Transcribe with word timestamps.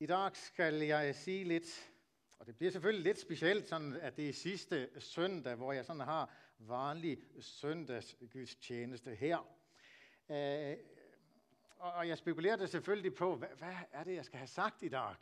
I 0.00 0.06
dag 0.06 0.36
skal 0.36 0.74
jeg 0.74 1.14
sige 1.14 1.44
lidt, 1.44 1.92
og 2.38 2.46
det 2.46 2.56
bliver 2.56 2.70
selvfølgelig 2.70 3.04
lidt 3.04 3.18
specielt, 3.18 3.68
sådan 3.68 3.96
at 3.96 4.16
det 4.16 4.28
er 4.28 4.32
sidste 4.32 5.00
søndag, 5.00 5.54
hvor 5.54 5.72
jeg 5.72 5.84
sådan 5.84 6.00
har 6.00 6.30
vanlig 6.58 7.18
søndagsgudstjeneste 7.40 9.14
her. 9.14 9.38
Øh, 10.30 10.76
og 11.76 12.08
jeg 12.08 12.18
spekulerede 12.18 12.68
selvfølgelig 12.68 13.14
på, 13.14 13.36
hvad, 13.36 13.48
hvad 13.48 13.74
er 13.92 14.04
det, 14.04 14.14
jeg 14.14 14.24
skal 14.24 14.38
have 14.38 14.48
sagt 14.48 14.82
i 14.82 14.88
dag? 14.88 15.14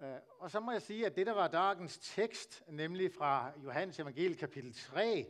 Øh, 0.00 0.16
og 0.38 0.50
så 0.50 0.60
må 0.60 0.72
jeg 0.72 0.82
sige, 0.82 1.06
at 1.06 1.16
det, 1.16 1.26
der 1.26 1.32
var 1.32 1.48
dagens 1.48 1.98
tekst, 1.98 2.64
nemlig 2.68 3.12
fra 3.12 3.52
Johannes 3.64 3.98
Evangeliet 3.98 4.38
kapitel 4.38 4.74
3, 4.74 5.26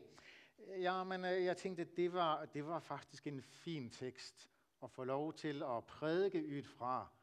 ja, 0.81 1.05
men 1.05 1.25
øh, 1.25 1.45
jeg 1.45 1.57
tænkte, 1.57 1.85
det 1.85 2.13
var, 2.13 2.45
det 2.45 2.67
var 2.67 2.81
faktisk 2.81 3.27
en 3.27 3.43
fin 3.43 3.91
tekst 3.91 4.51
at 4.83 4.91
få 4.91 5.05
lov 5.05 5.33
til 5.33 5.63
at 5.63 5.85
prædike 5.85 6.47
ud 6.47 6.63
fra 6.63 7.16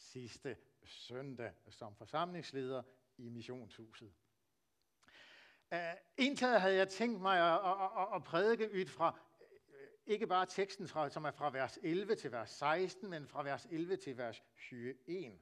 sidste 0.00 0.56
søndag 0.84 1.52
som 1.68 1.94
forsamlingsleder 1.94 2.82
i 3.16 3.28
missionshuset. 3.28 4.12
Uh, 5.72 5.78
indtaget 6.16 6.60
havde 6.60 6.74
jeg 6.74 6.88
tænkt 6.88 7.20
mig 7.20 7.38
at, 7.38 7.70
at, 7.70 8.02
at, 8.02 8.16
at 8.16 8.24
prædike 8.24 8.70
ud 8.74 8.86
fra 8.86 9.18
uh, 9.40 9.46
ikke 10.06 10.26
bare 10.26 10.46
teksten, 10.46 10.88
fra, 10.88 11.08
som 11.08 11.24
er 11.24 11.30
fra 11.30 11.50
vers 11.50 11.78
11 11.82 12.14
til 12.14 12.32
vers 12.32 12.50
16, 12.50 13.10
men 13.10 13.28
fra 13.28 13.42
vers 13.42 13.66
11 13.70 13.96
til 13.96 14.16
vers 14.16 14.42
21. 14.72 15.38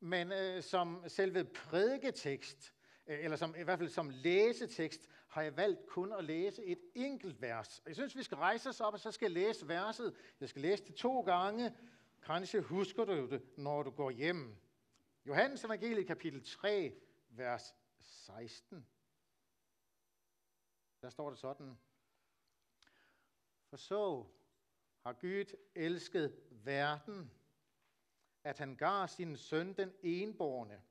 Men 0.00 0.32
øh, 0.32 0.62
som 0.62 1.04
selve 1.08 1.44
prædiketekst, 1.44 2.74
uh, 3.06 3.14
eller 3.18 3.36
som, 3.36 3.54
i 3.58 3.62
hvert 3.62 3.78
fald 3.78 3.88
som 3.88 4.10
læsetekst, 4.10 5.08
har 5.28 5.42
jeg 5.42 5.56
valgt 5.56 5.86
kun 5.86 6.12
at 6.12 6.24
læse 6.24 6.64
et 6.64 6.78
enkelt 6.94 7.42
vers. 7.42 7.82
Jeg 7.86 7.94
synes, 7.94 8.16
vi 8.16 8.22
skal 8.22 8.36
rejse 8.36 8.68
os 8.68 8.80
op, 8.80 8.92
og 8.92 9.00
så 9.00 9.12
skal 9.12 9.26
jeg 9.26 9.32
læse 9.32 9.68
verset. 9.68 10.14
Jeg 10.40 10.48
skal 10.48 10.62
læse 10.62 10.84
det 10.84 10.94
to 10.94 11.20
gange, 11.20 11.74
Kanskje 12.22 12.60
husker 12.60 13.04
du 13.04 13.30
det, 13.30 13.58
når 13.58 13.82
du 13.82 13.90
går 13.90 14.10
hjem. 14.10 14.56
Johannes 15.26 15.64
evangeliet 15.64 16.06
kapitel 16.06 16.44
3, 16.44 16.94
vers 17.28 17.74
16. 17.98 18.86
Der 21.02 21.10
står 21.10 21.30
det 21.30 21.38
sådan. 21.38 21.78
For 23.66 23.76
så 23.76 24.26
har 25.00 25.12
Gud 25.12 25.56
elsket 25.74 26.40
verden, 26.50 27.30
at 28.44 28.58
han 28.58 28.76
gav 28.76 29.08
sin 29.08 29.36
søn 29.36 29.72
den 29.72 29.92
enborne, 30.02 30.82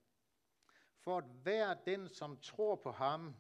for 0.97 1.17
at 1.17 1.23
hver 1.23 1.73
den, 1.73 2.09
som 2.09 2.37
tror 2.37 2.75
på 2.75 2.91
ham, 2.91 3.35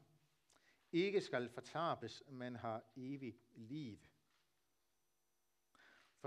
ikke 0.91 1.21
skal 1.21 1.49
fortabes, 1.49 2.23
men 2.27 2.55
har 2.55 2.83
evig 2.95 3.39
liv. 3.53 4.06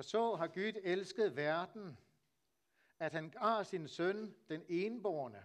For 0.00 0.04
så 0.04 0.34
har 0.34 0.46
Gud 0.46 0.72
elsket 0.82 1.36
verden, 1.36 1.98
at 2.98 3.12
han 3.12 3.30
gav 3.30 3.64
sin 3.64 3.88
søn, 3.88 4.34
den 4.48 4.62
enborne, 4.68 5.44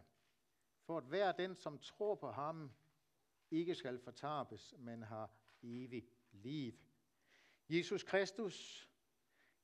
for 0.86 0.98
at 0.98 1.04
hver 1.04 1.32
den, 1.32 1.56
som 1.56 1.80
tror 1.80 2.16
på 2.16 2.32
ham, 2.32 2.72
ikke 3.52 3.76
skal 3.76 4.00
fortabes, 4.00 4.74
men 4.78 5.04
har 5.04 5.30
evig 5.64 6.08
liv. 6.32 6.74
Jesus 7.70 8.04
Kristus, 8.04 8.90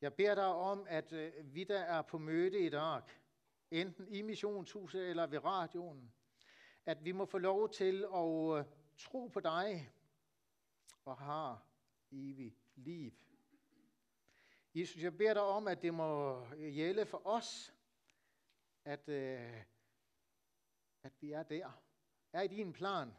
jeg 0.01 0.13
beder 0.13 0.35
dig 0.35 0.45
om, 0.45 0.85
at 0.89 1.13
øh, 1.13 1.55
vi, 1.55 1.63
der 1.63 1.79
er 1.79 2.01
på 2.01 2.17
møde 2.17 2.59
i 2.59 2.69
dag, 2.69 3.01
enten 3.71 4.07
i 4.07 4.21
missionshuset 4.21 5.09
eller 5.09 5.27
ved 5.27 5.43
radioen, 5.43 6.13
at 6.85 7.05
vi 7.05 7.11
må 7.11 7.25
få 7.25 7.37
lov 7.37 7.69
til 7.69 8.05
at 8.15 8.57
øh, 8.57 8.65
tro 8.97 9.27
på 9.27 9.39
dig 9.39 9.91
og 11.05 11.17
har 11.17 11.65
evig 12.11 12.57
liv. 12.75 13.30
Jesus, 14.73 15.03
jeg 15.03 15.17
beder 15.17 15.33
dig 15.33 15.43
om, 15.43 15.67
at 15.67 15.81
det 15.81 15.93
må 15.93 16.43
gælde 16.49 17.05
for 17.05 17.27
os, 17.27 17.73
at, 18.85 19.09
øh, 19.09 19.63
at 21.03 21.13
vi 21.21 21.31
er 21.31 21.43
der, 21.43 21.71
er 22.33 22.41
i 22.41 22.47
din 22.47 22.73
plan 22.73 23.13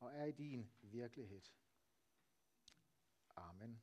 og 0.00 0.14
er 0.14 0.24
i 0.24 0.32
din 0.32 0.72
virkelighed. 0.82 1.42
Amen. 3.36 3.82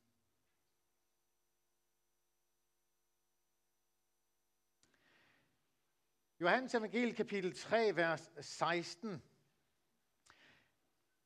Johannes 6.40 6.76
evangeliet 6.76 7.16
kapitel 7.16 7.56
3, 7.56 7.96
vers 7.96 8.32
16. 8.42 9.24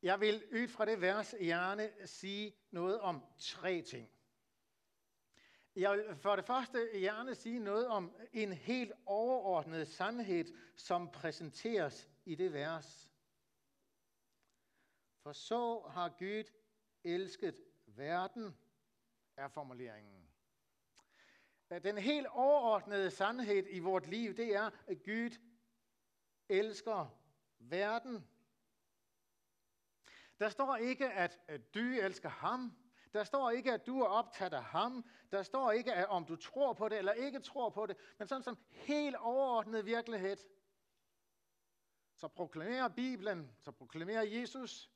Jeg 0.02 0.20
vil 0.20 0.44
ud 0.52 0.68
fra 0.68 0.84
det 0.84 1.00
vers 1.00 1.34
gerne 1.38 1.92
sige 2.06 2.56
noget 2.70 3.00
om 3.00 3.24
tre 3.38 3.82
ting. 3.82 4.15
Jeg 5.76 5.96
vil 5.96 6.16
for 6.16 6.36
det 6.36 6.44
første 6.44 6.78
gerne 6.92 7.34
sige 7.34 7.58
noget 7.58 7.86
om 7.86 8.16
en 8.32 8.52
helt 8.52 8.92
overordnet 9.06 9.88
sandhed, 9.88 10.44
som 10.76 11.10
præsenteres 11.10 12.08
i 12.24 12.34
det 12.34 12.52
vers. 12.52 13.10
For 15.22 15.32
så 15.32 15.80
har 15.80 16.08
Gud 16.08 16.44
elsket 17.04 17.60
verden, 17.86 18.58
er 19.36 19.48
formuleringen. 19.48 20.28
Den 21.70 21.98
helt 21.98 22.26
overordnede 22.26 23.10
sandhed 23.10 23.66
i 23.70 23.78
vort 23.78 24.06
liv, 24.06 24.34
det 24.34 24.54
er, 24.54 24.70
at 24.86 25.02
Gud 25.04 25.38
elsker 26.48 27.18
verden. 27.58 28.28
Der 30.38 30.48
står 30.48 30.76
ikke, 30.76 31.10
at 31.12 31.40
du 31.74 31.80
elsker 31.80 32.28
ham, 32.28 32.85
der 33.16 33.24
står 33.24 33.50
ikke, 33.50 33.72
at 33.72 33.86
du 33.86 34.00
er 34.00 34.06
optaget 34.06 34.52
af 34.52 34.64
ham. 34.64 35.04
Der 35.30 35.42
står 35.42 35.72
ikke, 35.72 35.92
at 35.92 36.06
om 36.06 36.24
du 36.24 36.36
tror 36.36 36.72
på 36.72 36.88
det 36.88 36.98
eller 36.98 37.12
ikke 37.12 37.40
tror 37.40 37.70
på 37.70 37.86
det. 37.86 37.96
Men 38.18 38.28
sådan 38.28 38.42
som 38.42 38.58
helt 38.70 39.16
overordnet 39.16 39.86
virkelighed. 39.86 40.36
Så 42.14 42.28
proklamerer 42.28 42.88
Bibelen, 42.88 43.50
så 43.58 43.70
proklamerer 43.70 44.22
Jesus, 44.22 44.90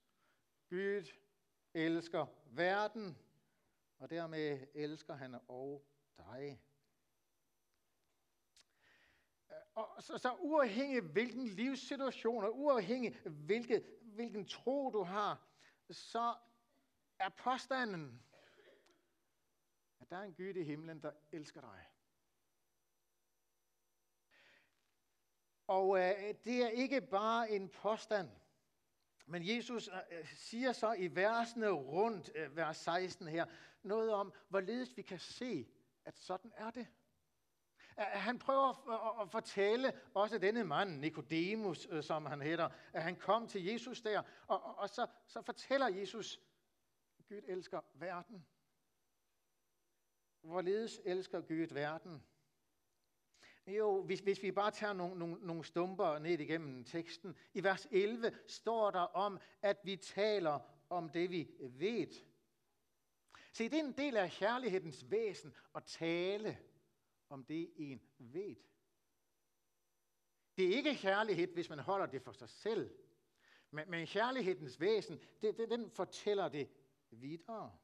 Gud 0.71 1.07
elsker 1.75 2.27
verden, 2.45 3.19
og 3.99 4.11
dermed 4.11 4.67
elsker 4.75 5.15
han 5.15 5.41
og 5.49 5.85
dig. 6.17 6.61
Og 9.75 10.03
så, 10.03 10.19
så 10.19 10.35
uafhængig 10.39 11.03
hvilken 11.03 11.47
livssituation, 11.49 12.45
og 12.45 12.59
uafhængig 12.59 13.21
hvilke, 13.25 13.85
hvilken 14.03 14.47
tro 14.47 14.91
du 14.91 15.03
har, 15.03 15.47
så 15.91 16.35
er 17.21 17.29
påstanden, 17.29 18.23
at 20.01 20.11
der 20.11 20.17
er 20.17 20.23
en 20.23 20.35
Gud 20.35 20.55
i 20.55 20.63
himlen, 20.63 21.03
der 21.03 21.13
elsker 21.33 21.61
dig. 21.61 21.87
Og 25.67 25.99
øh, 25.99 26.35
det 26.45 26.63
er 26.63 26.69
ikke 26.69 27.01
bare 27.01 27.51
en 27.51 27.69
påstand, 27.69 28.31
men 29.27 29.49
Jesus 29.49 29.89
øh, 29.89 30.19
øh 30.19 30.27
siger 30.35 30.73
så 30.73 30.93
i 30.93 31.15
versene 31.15 31.71
rundt, 31.71 32.31
øh, 32.35 32.57
vers 32.57 32.77
16 32.77 33.29
her, 33.29 33.47
noget 33.83 34.13
om, 34.13 34.33
hvorledes 34.49 34.97
vi 34.97 35.03
kan 35.03 35.19
se, 35.19 35.69
at 36.05 36.19
sådan 36.19 36.53
er 36.57 36.71
det. 36.71 36.87
Han 37.97 38.39
prøver 38.39 38.91
at 39.23 39.31
fortælle 39.31 39.93
også 40.15 40.39
denne 40.39 40.65
mand, 40.65 41.01
Nikodemus, 41.01 41.87
øh, 41.91 42.03
som 42.03 42.27
han 42.27 42.41
hedder, 42.41 42.69
at 42.93 43.03
han 43.03 43.17
kom 43.17 43.49
til 43.49 43.65
Jesus 43.65 44.01
der, 44.01 44.23
og, 44.47 44.65
og, 44.65 44.79
og 44.79 44.89
så, 44.89 45.07
så 45.27 45.43
fortæller 45.43 45.89
Jesus, 45.89 46.41
Gud 47.31 47.43
elsker 47.47 47.81
verden. 47.95 48.47
Hvorledes 50.41 51.01
elsker 51.05 51.41
Gud 51.41 51.75
verden? 51.75 52.23
Jo, 53.67 54.03
hvis, 54.03 54.21
hvis 54.21 54.43
vi 54.43 54.53
bare 54.53 54.71
tager 54.71 54.93
nogle, 54.93 55.19
nogle, 55.19 55.47
nogle 55.47 55.65
stumper 55.65 56.19
ned 56.19 56.39
igennem 56.39 56.85
teksten. 56.85 57.37
I 57.55 57.63
vers 57.63 57.89
11 57.91 58.39
står 58.47 58.91
der 58.91 59.01
om, 59.01 59.39
at 59.63 59.77
vi 59.85 59.97
taler 59.97 60.61
om 60.89 61.09
det, 61.09 61.31
vi 61.31 61.51
ved. 61.61 62.13
Se, 63.53 63.69
det 63.69 63.79
er 63.79 63.85
en 63.85 63.93
del 63.93 64.17
af 64.17 64.31
kærlighedens 64.31 65.11
væsen 65.11 65.55
at 65.75 65.85
tale 65.85 66.59
om 67.29 67.45
det, 67.45 67.73
en 67.77 68.03
ved. 68.19 68.57
Det 70.57 70.69
er 70.69 70.77
ikke 70.77 70.97
kærlighed, 70.97 71.55
hvis 71.55 71.69
man 71.69 71.79
holder 71.79 72.07
det 72.07 72.23
for 72.23 72.33
sig 72.33 72.49
selv. 72.49 72.95
Men, 73.71 73.91
men 73.91 74.07
kærlighedens 74.07 74.81
væsen, 74.81 75.21
det, 75.43 75.59
det, 75.59 75.71
den 75.71 75.91
fortæller 75.91 76.49
det 76.49 76.69
videre. 77.17 77.79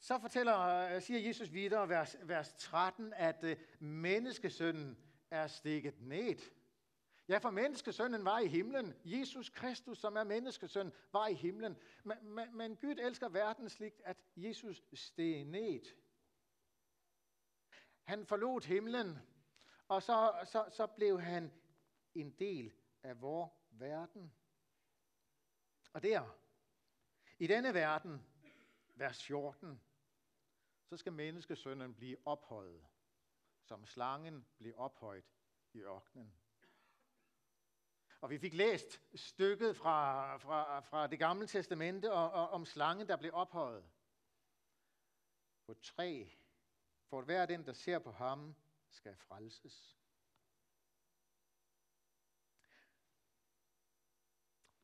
Så 0.00 0.18
fortæller, 0.18 0.58
øh, 0.58 1.02
siger 1.02 1.20
Jesus 1.20 1.52
videre, 1.52 1.88
vers, 1.88 2.16
vers 2.22 2.52
13, 2.52 3.12
at 3.12 3.44
øh, 3.44 3.56
menneskesønnen 3.80 4.98
er 5.30 5.46
stikket 5.46 6.00
ned. 6.00 6.36
Ja, 7.28 7.38
for 7.38 7.50
menneskesønnen 7.50 8.24
var 8.24 8.38
i 8.38 8.46
himlen. 8.46 8.94
Jesus 9.04 9.48
Kristus, 9.48 9.98
som 9.98 10.16
er 10.16 10.24
menneskesøn, 10.24 10.92
var 11.12 11.26
i 11.26 11.34
himlen. 11.34 11.76
Men, 12.04 12.16
men, 12.22 12.56
men 12.56 12.76
Gud 12.76 12.94
elsker 12.98 13.28
verden 13.28 13.68
slik, 13.68 13.92
at 14.04 14.16
Jesus 14.36 14.82
steg 14.94 15.44
ned. 15.44 15.80
Han 18.02 18.26
forlod 18.26 18.66
himlen, 18.66 19.18
og 19.88 20.02
så, 20.02 20.32
så, 20.44 20.64
så 20.70 20.86
blev 20.86 21.20
han 21.20 21.52
en 22.14 22.30
del 22.30 22.72
af 23.02 23.20
vores 23.20 23.50
verden. 23.70 24.32
Og 25.92 26.02
der, 26.02 26.38
i 27.38 27.46
denne 27.46 27.74
verden, 27.74 28.26
vers 28.94 29.24
14, 29.24 29.80
så 30.84 30.96
skal 30.96 31.12
menneskesønnen 31.12 31.94
blive 31.94 32.16
ophøjet, 32.24 32.86
som 33.62 33.86
slangen 33.86 34.46
blev 34.58 34.74
ophøjet 34.76 35.24
i 35.72 35.80
ørkenen. 35.80 36.34
Og 38.20 38.30
vi 38.30 38.38
fik 38.38 38.54
læst 38.54 39.00
stykket 39.14 39.76
fra, 39.76 40.36
fra, 40.36 40.80
fra 40.80 41.06
det 41.06 41.18
gamle 41.18 41.46
testamente 41.46 42.12
og, 42.12 42.30
og, 42.30 42.48
om 42.48 42.64
slangen, 42.64 43.08
der 43.08 43.16
blev 43.16 43.30
ophøjet 43.34 43.84
på 45.66 45.74
tre, 45.74 46.30
for 47.04 47.22
hver 47.22 47.46
den, 47.46 47.66
der 47.66 47.72
ser 47.72 47.98
på 47.98 48.10
ham, 48.10 48.54
skal 48.90 49.16
frelses. 49.16 50.01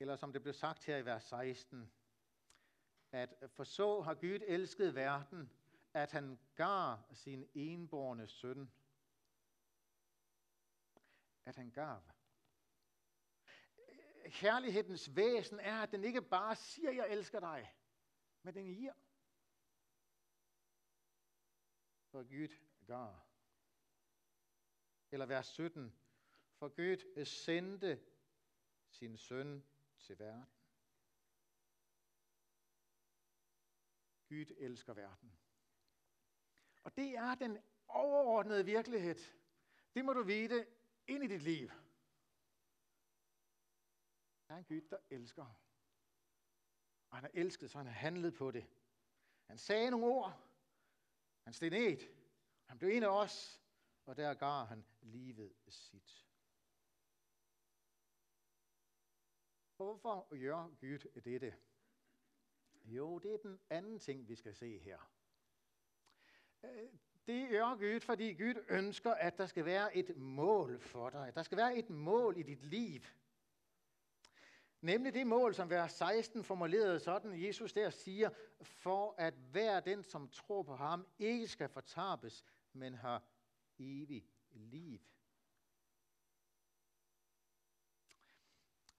Eller 0.00 0.16
som 0.16 0.32
det 0.32 0.42
blev 0.42 0.54
sagt 0.54 0.84
her 0.84 0.96
i 0.96 1.04
vers 1.04 1.24
16, 1.24 1.92
at 3.12 3.34
for 3.48 3.64
så 3.64 4.00
har 4.00 4.14
Gud 4.14 4.40
elsket 4.46 4.94
verden, 4.94 5.50
at 5.94 6.12
han 6.12 6.38
gav 6.54 6.98
sin 7.12 7.50
enborne 7.54 8.28
søn. 8.28 8.70
At 11.44 11.56
han 11.56 11.70
gav. 11.70 12.00
Kærlighedens 14.26 15.16
væsen 15.16 15.60
er, 15.60 15.82
at 15.82 15.90
den 15.90 16.04
ikke 16.04 16.22
bare 16.22 16.56
siger, 16.56 16.90
jeg 16.90 17.10
elsker 17.10 17.40
dig, 17.40 17.74
men 18.42 18.54
den 18.54 18.66
giver. 18.66 18.94
For 22.10 22.22
Gud 22.22 22.48
gav. 22.86 23.14
Eller 25.10 25.26
vers 25.26 25.46
17. 25.46 25.94
For 26.54 26.68
Gud 26.68 27.24
sendte 27.24 28.00
sin 28.90 29.16
søn 29.16 29.64
til 29.98 30.18
verden. 30.18 30.54
Gud 34.28 34.54
elsker 34.58 34.94
verden. 34.94 35.38
Og 36.82 36.96
det 36.96 37.16
er 37.16 37.34
den 37.34 37.58
overordnede 37.88 38.64
virkelighed. 38.64 39.18
Det 39.94 40.04
må 40.04 40.12
du 40.12 40.22
vide 40.22 40.66
ind 41.06 41.24
i 41.24 41.26
dit 41.26 41.42
liv. 41.42 41.68
Der 44.48 44.54
er 44.54 44.58
en 44.58 44.64
Gud, 44.64 44.80
der 44.80 44.98
elsker. 45.10 45.44
Og 47.10 47.16
han 47.16 47.24
har 47.24 47.30
elsket, 47.34 47.70
så 47.70 47.78
han 47.78 47.86
har 47.86 47.94
handlet 47.94 48.34
på 48.34 48.50
det. 48.50 48.66
Han 49.46 49.58
sagde 49.58 49.90
nogle 49.90 50.06
ord. 50.06 50.48
Han 51.44 51.52
steg 51.52 51.70
ned. 51.70 51.98
Han 52.66 52.78
blev 52.78 52.90
en 52.90 53.02
af 53.02 53.08
os. 53.08 53.62
Og 54.04 54.16
der 54.16 54.34
gav 54.34 54.66
han 54.66 54.84
livet 55.00 55.54
sit. 55.68 56.27
Hvorfor 59.78 60.28
gør 60.30 60.68
Gud 60.80 61.20
dette? 61.24 61.54
Jo, 62.84 63.18
det 63.18 63.34
er 63.34 63.38
den 63.38 63.60
anden 63.70 63.98
ting, 63.98 64.28
vi 64.28 64.34
skal 64.34 64.54
se 64.54 64.78
her. 64.78 64.98
Øh, 66.64 66.88
det 67.26 67.48
gør 67.50 67.76
Gud, 67.76 68.00
fordi 68.00 68.32
Gud 68.32 68.64
ønsker, 68.68 69.14
at 69.14 69.38
der 69.38 69.46
skal 69.46 69.64
være 69.64 69.96
et 69.96 70.16
mål 70.16 70.80
for 70.80 71.10
dig. 71.10 71.32
Der 71.34 71.42
skal 71.42 71.58
være 71.58 71.76
et 71.76 71.90
mål 71.90 72.36
i 72.36 72.42
dit 72.42 72.64
liv. 72.64 73.00
Nemlig 74.80 75.14
det 75.14 75.26
mål, 75.26 75.54
som 75.54 75.70
vers 75.70 75.92
16 75.92 76.44
formulerede 76.44 77.00
sådan, 77.00 77.44
Jesus 77.44 77.72
der 77.72 77.90
siger, 77.90 78.30
for 78.62 79.14
at 79.18 79.34
hver 79.34 79.80
den, 79.80 80.04
som 80.04 80.28
tror 80.28 80.62
på 80.62 80.76
ham, 80.76 81.06
ikke 81.18 81.48
skal 81.48 81.68
fortabes, 81.68 82.44
men 82.72 82.94
har 82.94 83.22
evig 83.78 84.26
liv. 84.50 85.00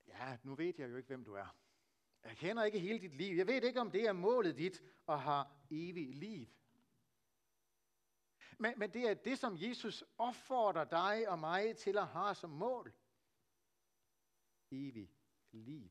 Ja, 0.10 0.38
nu 0.44 0.56
ved 0.56 0.74
jeg 0.78 0.90
jo 0.90 0.96
ikke, 0.96 1.08
hvem 1.08 1.24
du 1.24 1.34
er. 1.34 1.56
Jeg 2.24 2.38
kender 2.38 2.64
ikke 2.64 2.80
hele 2.80 3.00
dit 3.00 3.16
liv. 3.16 3.38
Jeg 3.38 3.48
ved 3.48 3.64
ikke, 3.64 3.82
om 3.82 3.92
det 3.92 4.08
er 4.08 4.14
målet 4.14 4.58
dit 4.58 4.84
at 5.08 5.20
have 5.20 5.46
evig 5.72 6.16
liv. 6.16 6.48
Men, 8.58 8.80
men 8.80 8.94
det 8.94 9.10
er 9.10 9.14
det, 9.14 9.40
som 9.40 9.58
Jesus 9.58 10.04
opfordrer 10.18 10.84
dig 10.84 11.30
og 11.30 11.40
mig 11.40 11.78
til 11.78 11.98
at 11.98 12.08
have 12.08 12.36
som 12.36 12.50
mål. 12.50 12.94
Evig 14.72 15.12
liv. 15.52 15.90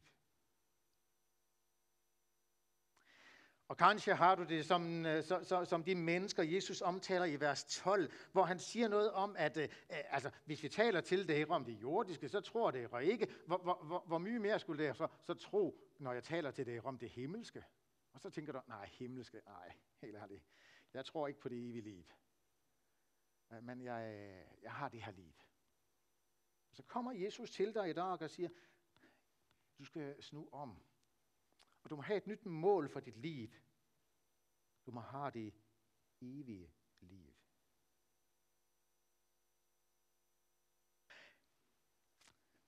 Og 3.69 3.77
kanskje 3.77 4.15
har 4.15 4.35
du 4.35 4.45
det 4.45 4.67
som, 4.67 5.07
øh, 5.07 5.25
så, 5.25 5.45
så, 5.45 5.65
som 5.65 5.85
de 5.85 5.95
mennesker, 5.95 6.43
Jesus 6.43 6.81
omtaler 6.81 7.25
i 7.25 7.41
vers 7.41 7.65
12, 7.65 8.13
hvor 8.33 8.43
han 8.43 8.59
siger 8.59 8.89
noget 8.89 9.13
om, 9.13 9.37
at 9.39 9.57
øh, 9.57 9.63
øh, 9.63 10.15
altså, 10.15 10.31
hvis 10.45 10.63
vi 10.63 10.69
taler 10.69 11.01
til 11.01 11.29
det 11.29 11.37
her 11.37 11.47
om 11.47 11.65
det 11.65 11.73
jordiske, 11.73 12.29
så 12.29 12.41
tror 12.41 12.71
det 12.71 12.91
her 12.91 12.99
ikke. 12.99 13.29
Hvor, 13.47 13.59
hvor, 13.59 13.85
hvor, 13.85 14.05
hvor 14.07 14.19
mye 14.19 14.39
mere 14.39 14.59
skulle 14.59 14.85
det 14.85 14.97
så, 14.97 15.09
så 15.23 15.35
tro, 15.35 15.81
når 15.99 16.13
jeg 16.13 16.25
taler 16.25 16.51
til 16.51 16.67
det 16.67 16.75
her 16.75 16.83
om 16.83 16.99
det 16.99 17.11
himmelske? 17.11 17.65
Og 18.13 18.21
så 18.21 18.31
tænker 18.31 18.53
du, 18.53 18.61
nej, 18.69 18.87
himmelske, 18.87 19.41
nej, 19.45 19.73
helt 20.01 20.17
ærligt. 20.17 20.45
Jeg 20.95 21.05
tror 21.05 21.29
ikke 21.29 21.41
på 21.41 21.49
det 21.49 21.59
evige 21.59 21.83
liv. 21.83 22.05
Øh, 23.53 23.63
men 23.63 23.83
jeg, 23.83 24.25
jeg 24.63 24.73
har 24.73 24.89
det 24.89 25.03
her 25.03 25.13
liv. 25.13 25.35
Og 26.71 26.77
så 26.77 26.83
kommer 26.83 27.13
Jesus 27.13 27.51
til 27.51 27.75
dig 27.75 27.91
i 27.91 27.93
dag 27.93 28.23
og 28.23 28.31
siger, 28.31 28.49
du 29.79 29.85
skal 29.85 30.23
snu 30.23 30.49
om. 30.53 30.83
Og 31.83 31.91
du 31.91 31.97
må 31.97 32.03
have 32.03 32.17
et 32.17 32.27
nyt 32.27 32.47
mål 32.47 32.89
for 32.89 33.01
dit 33.01 33.17
liv. 33.17 33.49
Du 34.87 34.91
må 34.91 35.01
have 35.01 35.31
det 35.31 35.55
evige 36.21 36.73
liv. 37.01 37.35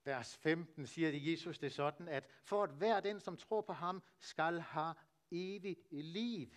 Vers 0.05 0.37
15 0.37 0.87
siger 0.87 1.11
det 1.11 1.33
Jesus 1.33 1.59
det 1.59 1.73
sådan, 1.73 2.09
at 2.09 2.29
for 2.43 2.63
at 2.63 2.71
hver 2.71 3.01
den, 3.01 3.21
som 3.21 3.37
tror 3.37 3.61
på 3.61 3.73
ham, 3.73 4.03
skal 4.19 4.61
have 4.61 4.95
evig 5.31 5.77
liv. 5.91 6.49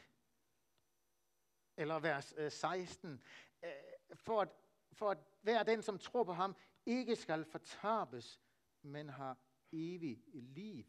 Eller 1.78 2.00
vers 2.00 2.34
øh, 2.38 2.52
16, 2.52 3.24
øh, 3.64 3.72
for 4.16 4.42
at, 4.42 4.50
for 4.94 5.12
at 5.12 5.18
hver 5.42 5.64
den, 5.64 5.82
som 5.82 6.00
tror 6.00 6.24
på 6.24 6.34
ham, 6.34 6.56
ikke 6.86 7.16
skal 7.16 7.46
fortabes, 7.46 8.42
men 8.82 9.10
har 9.10 9.38
evig 9.72 10.24
liv. 10.34 10.86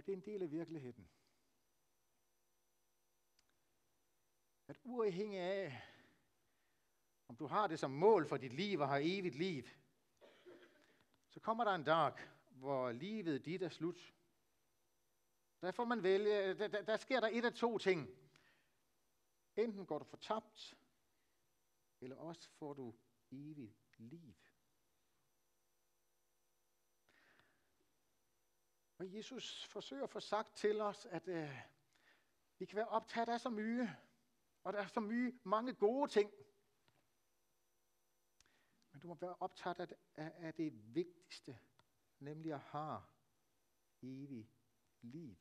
For 0.00 0.04
det 0.04 0.12
er 0.12 0.16
en 0.16 0.24
del 0.24 0.42
af 0.42 0.50
virkeligheden. 0.50 1.10
At 4.68 4.78
uafhængig 4.84 5.38
af, 5.38 5.82
om 7.28 7.36
du 7.36 7.46
har 7.46 7.66
det 7.66 7.78
som 7.78 7.90
mål 7.90 8.26
for 8.26 8.36
dit 8.36 8.52
liv 8.52 8.80
og 8.80 8.88
har 8.88 9.00
evigt 9.02 9.34
liv, 9.34 9.64
så 11.28 11.40
kommer 11.40 11.64
der 11.64 11.74
en 11.74 11.84
dag, 11.84 12.12
hvor 12.50 12.92
livet 12.92 13.44
dit 13.44 13.62
er 13.62 13.68
slut. 13.68 14.14
Der 15.60 15.70
får 15.70 15.84
man 15.84 16.02
vælge, 16.02 16.54
der, 16.54 16.68
der, 16.68 16.82
der 16.82 16.96
sker 16.96 17.20
der 17.20 17.28
et 17.32 17.44
af 17.44 17.52
to 17.52 17.78
ting. 17.78 18.08
Enten 19.56 19.86
går 19.86 19.98
du 19.98 20.04
fortabt, 20.04 20.74
eller 22.00 22.16
også 22.16 22.50
får 22.50 22.74
du 22.74 22.94
evigt 23.30 23.98
liv. 23.98 24.34
Og 29.00 29.16
Jesus 29.16 29.64
forsøger 29.64 30.02
at 30.02 30.10
få 30.10 30.20
sagt 30.20 30.56
til 30.56 30.80
os, 30.80 31.06
at 31.06 31.28
øh, 31.28 31.60
vi 32.58 32.64
kan 32.64 32.76
være 32.76 32.88
optaget 32.88 33.28
af 33.28 33.40
så 33.40 33.50
mye, 33.50 33.96
og 34.64 34.72
der 34.72 34.78
er 34.78 34.86
så 34.86 35.00
mye, 35.00 35.40
mange 35.44 35.74
gode 35.74 36.10
ting. 36.10 36.32
Men 38.92 39.00
du 39.00 39.08
må 39.08 39.14
være 39.14 39.36
optaget 39.40 39.80
af, 39.80 39.88
af, 40.16 40.32
af 40.36 40.54
det 40.54 40.94
vigtigste, 40.94 41.58
nemlig 42.18 42.52
at 42.52 42.60
have 42.60 43.02
evig 44.02 44.50
liv. 45.02 45.36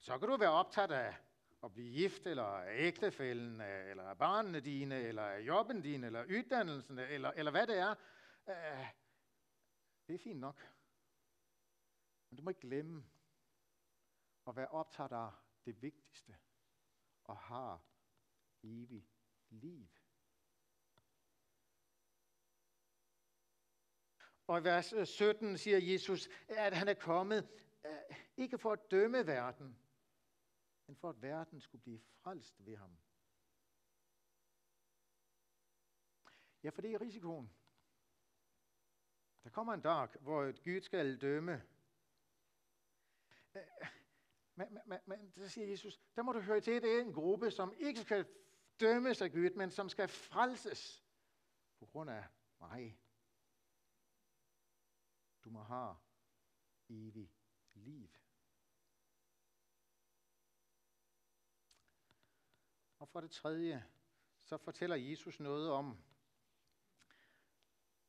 Så 0.00 0.18
kan 0.18 0.28
du 0.28 0.36
være 0.36 0.50
optaget 0.50 0.90
af 0.90 1.16
at 1.62 1.72
blive 1.72 1.92
gift, 1.92 2.26
eller 2.26 2.64
ægtefælden, 2.66 3.60
eller 3.60 4.14
børnene 4.14 4.18
barnene 4.18 4.60
dine, 4.60 5.00
eller 5.00 5.36
jobben 5.36 5.82
din, 5.82 6.04
eller 6.04 6.24
uddannelsen, 6.24 6.98
eller, 6.98 7.30
eller 7.30 7.50
hvad 7.50 7.66
det 7.66 7.78
er. 7.78 7.94
Øh, 8.48 9.01
det 10.12 10.20
er 10.20 10.22
fint 10.22 10.40
nok. 10.40 10.74
Men 12.30 12.36
du 12.36 12.42
må 12.42 12.50
ikke 12.50 12.60
glemme 12.60 13.04
at 14.46 14.56
være 14.56 14.68
optaget 14.68 15.12
af 15.12 15.30
det 15.64 15.82
vigtigste 15.82 16.36
og 17.24 17.36
har 17.36 17.84
evig 18.62 19.08
liv. 19.50 19.88
Og 24.46 24.60
i 24.60 24.64
vers 24.64 24.92
øh, 24.92 25.06
17 25.06 25.58
siger 25.58 25.78
Jesus, 25.78 26.28
at 26.48 26.76
han 26.76 26.88
er 26.88 26.94
kommet 26.94 27.48
øh, 27.86 28.16
ikke 28.36 28.58
for 28.58 28.72
at 28.72 28.90
dømme 28.90 29.26
verden, 29.26 29.78
men 30.86 30.96
for 30.96 31.08
at 31.08 31.22
verden 31.22 31.60
skulle 31.60 31.82
blive 31.82 32.00
frelst 32.00 32.66
ved 32.66 32.76
ham. 32.76 32.98
Ja, 36.62 36.70
for 36.70 36.82
det 36.82 36.92
er 36.94 37.00
risikoen. 37.00 37.61
Der 39.44 39.50
kommer 39.50 39.74
en 39.74 39.80
dag, 39.80 40.08
hvor 40.20 40.64
Gud 40.64 40.80
skal 40.80 41.20
dømme. 41.20 41.66
Øh, 43.54 43.62
men, 44.54 44.78
men, 44.86 44.98
men 45.06 45.32
så 45.32 45.48
siger 45.48 45.66
Jesus, 45.66 46.00
der 46.16 46.22
må 46.22 46.32
du 46.32 46.40
høre 46.40 46.60
til, 46.60 46.82
det 46.82 46.96
er 46.96 47.00
en 47.00 47.12
gruppe, 47.12 47.50
som 47.50 47.74
ikke 47.78 48.00
skal 48.00 48.26
dømmes 48.80 49.22
af 49.22 49.32
Gud, 49.32 49.50
men 49.50 49.70
som 49.70 49.88
skal 49.88 50.08
frelses 50.08 51.04
på 51.78 51.86
grund 51.86 52.10
af 52.10 52.24
mig. 52.60 52.98
Du 55.44 55.50
må 55.50 55.62
have 55.62 55.96
evig 56.88 57.32
liv. 57.74 58.10
Og 62.98 63.08
for 63.08 63.20
det 63.20 63.30
tredje, 63.30 63.84
så 64.38 64.56
fortæller 64.56 64.96
Jesus 64.96 65.40
noget 65.40 65.70
om 65.70 66.04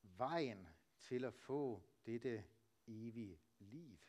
vejen 0.02 0.73
til 1.04 1.26
at 1.26 1.34
få 1.34 1.84
dette 2.06 2.46
evige 2.88 3.40
liv. 3.60 4.00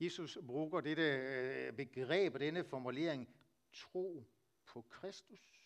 Jesus 0.00 0.38
bruger 0.46 0.80
dette 0.80 1.02
øh, 1.02 1.76
begreb 1.76 2.34
og 2.34 2.40
denne 2.40 2.64
formulering, 2.64 3.36
tro 3.72 4.24
på 4.64 4.82
Kristus. 4.82 5.64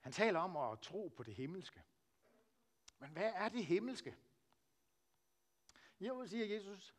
Han 0.00 0.12
taler 0.12 0.40
om 0.40 0.56
at 0.56 0.80
tro 0.80 1.08
på 1.16 1.22
det 1.22 1.34
himmelske. 1.34 1.82
Men 2.98 3.10
hvad 3.10 3.32
er 3.34 3.48
det 3.48 3.66
himmelske? 3.66 4.16
Jo, 6.00 6.26
siger 6.26 6.46
Jesus, 6.46 6.94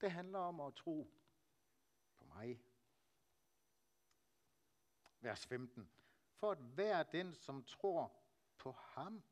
det 0.00 0.10
handler 0.10 0.38
om 0.38 0.60
at 0.60 0.74
tro 0.74 1.10
på 2.16 2.24
mig. 2.24 2.60
Vers 5.24 5.46
15. 5.46 5.90
For 6.34 6.50
at 6.50 6.58
hver 6.58 7.02
den, 7.02 7.34
som 7.34 7.64
tror 7.64 8.12
på 8.58 8.72
ham, 8.72 9.22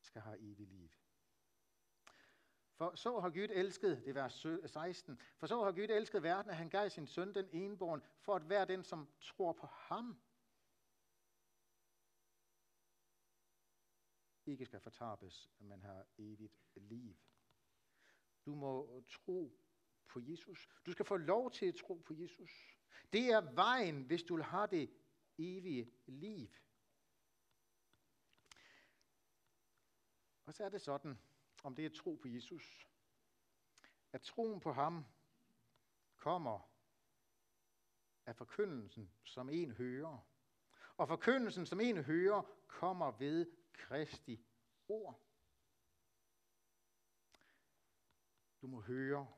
skal 0.00 0.22
have 0.22 0.38
evig 0.38 0.66
liv. 0.66 0.90
For 2.74 2.94
så 2.94 3.20
har 3.20 3.30
Gud 3.30 3.48
elsket, 3.50 4.02
det 4.04 4.08
er 4.08 4.12
vers 4.12 4.46
16, 4.72 5.12
øh, 5.12 5.18
for 5.36 5.46
så 5.46 5.64
har 5.64 5.72
Gud 5.72 5.88
elsket 5.90 6.22
verden, 6.22 6.50
at 6.50 6.56
han 6.56 6.68
gav 6.68 6.90
sin 6.90 7.06
søn 7.06 7.34
den 7.34 7.48
enborn, 7.52 8.02
for 8.20 8.36
at 8.36 8.42
hver 8.42 8.64
den, 8.64 8.84
som 8.84 9.08
tror 9.20 9.52
på 9.52 9.66
ham, 9.66 10.20
ikke 14.46 14.66
skal 14.66 14.80
fortabes, 14.80 15.50
men 15.58 15.82
har 15.82 16.06
evigt 16.18 16.60
liv. 16.74 17.16
Du 18.46 18.54
må 18.54 19.02
tro 19.08 19.60
på 20.08 20.20
Jesus. 20.22 20.68
Du 20.86 20.92
skal 20.92 21.04
få 21.04 21.16
lov 21.16 21.50
til 21.50 21.66
at 21.66 21.74
tro 21.74 21.94
på 21.94 22.14
Jesus. 22.14 22.79
Det 23.12 23.26
er 23.28 23.54
vejen, 23.54 24.02
hvis 24.02 24.22
du 24.22 24.42
har 24.42 24.66
det 24.66 24.90
evige 25.38 25.92
liv. 26.06 26.48
Og 30.44 30.54
så 30.54 30.64
er 30.64 30.68
det 30.68 30.82
sådan, 30.82 31.18
om 31.62 31.74
det 31.74 31.86
er 31.86 31.90
tro 31.90 32.14
på 32.22 32.28
Jesus, 32.28 32.88
at 34.12 34.22
troen 34.22 34.60
på 34.60 34.72
ham 34.72 35.04
kommer 36.16 36.70
af 38.26 38.36
forkyndelsen, 38.36 39.12
som 39.24 39.48
en 39.48 39.72
hører. 39.72 40.26
Og 40.96 41.08
forkyndelsen, 41.08 41.66
som 41.66 41.80
en 41.80 42.04
hører, 42.04 42.42
kommer 42.66 43.10
ved 43.10 43.46
Kristi 43.72 44.44
ord. 44.88 45.20
Du 48.62 48.66
må 48.66 48.80
høre, 48.80 49.28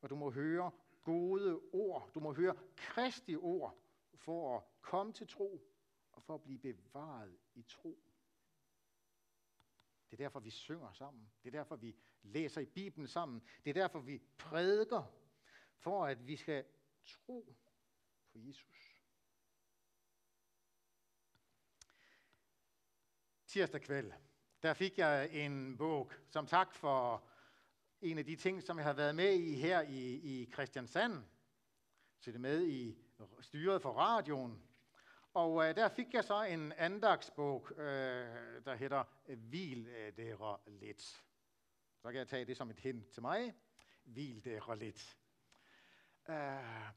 og 0.00 0.10
du 0.10 0.16
må 0.16 0.30
høre 0.30 0.72
gode 1.04 1.60
ord. 1.72 2.10
Du 2.14 2.20
må 2.20 2.32
høre 2.32 2.54
Kristi 2.76 3.36
ord 3.36 3.78
for 4.14 4.56
at 4.56 4.62
komme 4.80 5.12
til 5.12 5.26
tro 5.28 5.62
og 6.12 6.22
for 6.22 6.34
at 6.34 6.42
blive 6.42 6.58
bevaret 6.58 7.38
i 7.54 7.62
tro. 7.62 7.98
Det 10.10 10.20
er 10.20 10.24
derfor, 10.24 10.40
vi 10.40 10.50
synger 10.50 10.92
sammen. 10.92 11.32
Det 11.42 11.54
er 11.54 11.58
derfor, 11.58 11.76
vi 11.76 11.96
læser 12.22 12.60
i 12.60 12.66
Bibelen 12.66 13.08
sammen. 13.08 13.42
Det 13.64 13.70
er 13.70 13.74
derfor, 13.74 14.00
vi 14.00 14.22
prædiker, 14.38 15.02
for 15.76 16.06
at 16.06 16.26
vi 16.26 16.36
skal 16.36 16.64
tro 17.04 17.56
på 18.32 18.38
Jesus. 18.38 19.00
Tirsdag 23.46 23.80
kveld, 23.80 24.12
der 24.62 24.74
fik 24.74 24.98
jeg 24.98 25.30
en 25.32 25.76
bog 25.76 26.12
som 26.30 26.46
tak 26.46 26.74
for 26.74 27.28
en 28.04 28.18
af 28.18 28.24
de 28.24 28.36
ting, 28.36 28.62
som 28.62 28.78
jeg 28.78 28.86
har 28.86 28.92
været 28.92 29.14
med 29.14 29.32
i 29.32 29.54
her 29.54 29.80
i, 29.80 30.14
i 30.14 30.50
Christiansand. 30.52 31.24
Så 32.20 32.32
det 32.32 32.40
med 32.40 32.66
i 32.66 32.98
styret 33.40 33.82
for 33.82 33.92
radioen. 33.92 34.62
Og 35.34 35.68
øh, 35.68 35.76
der 35.76 35.88
fik 35.88 36.14
jeg 36.14 36.24
så 36.24 36.42
en 36.42 36.72
andagsbog, 36.72 37.70
øh, 37.70 37.84
der 38.64 38.74
hedder 38.74 39.04
Hvil 39.34 39.88
dere 40.16 40.58
lidt. 40.66 41.02
Så 42.02 42.08
kan 42.10 42.14
jeg 42.14 42.28
tage 42.28 42.44
det 42.44 42.56
som 42.56 42.70
et 42.70 42.80
hint 42.80 43.10
til 43.10 43.22
mig. 43.22 43.54
Hvil 44.04 44.44
dere 44.44 44.78
lidt. 44.78 45.18
Øh, 46.28 46.90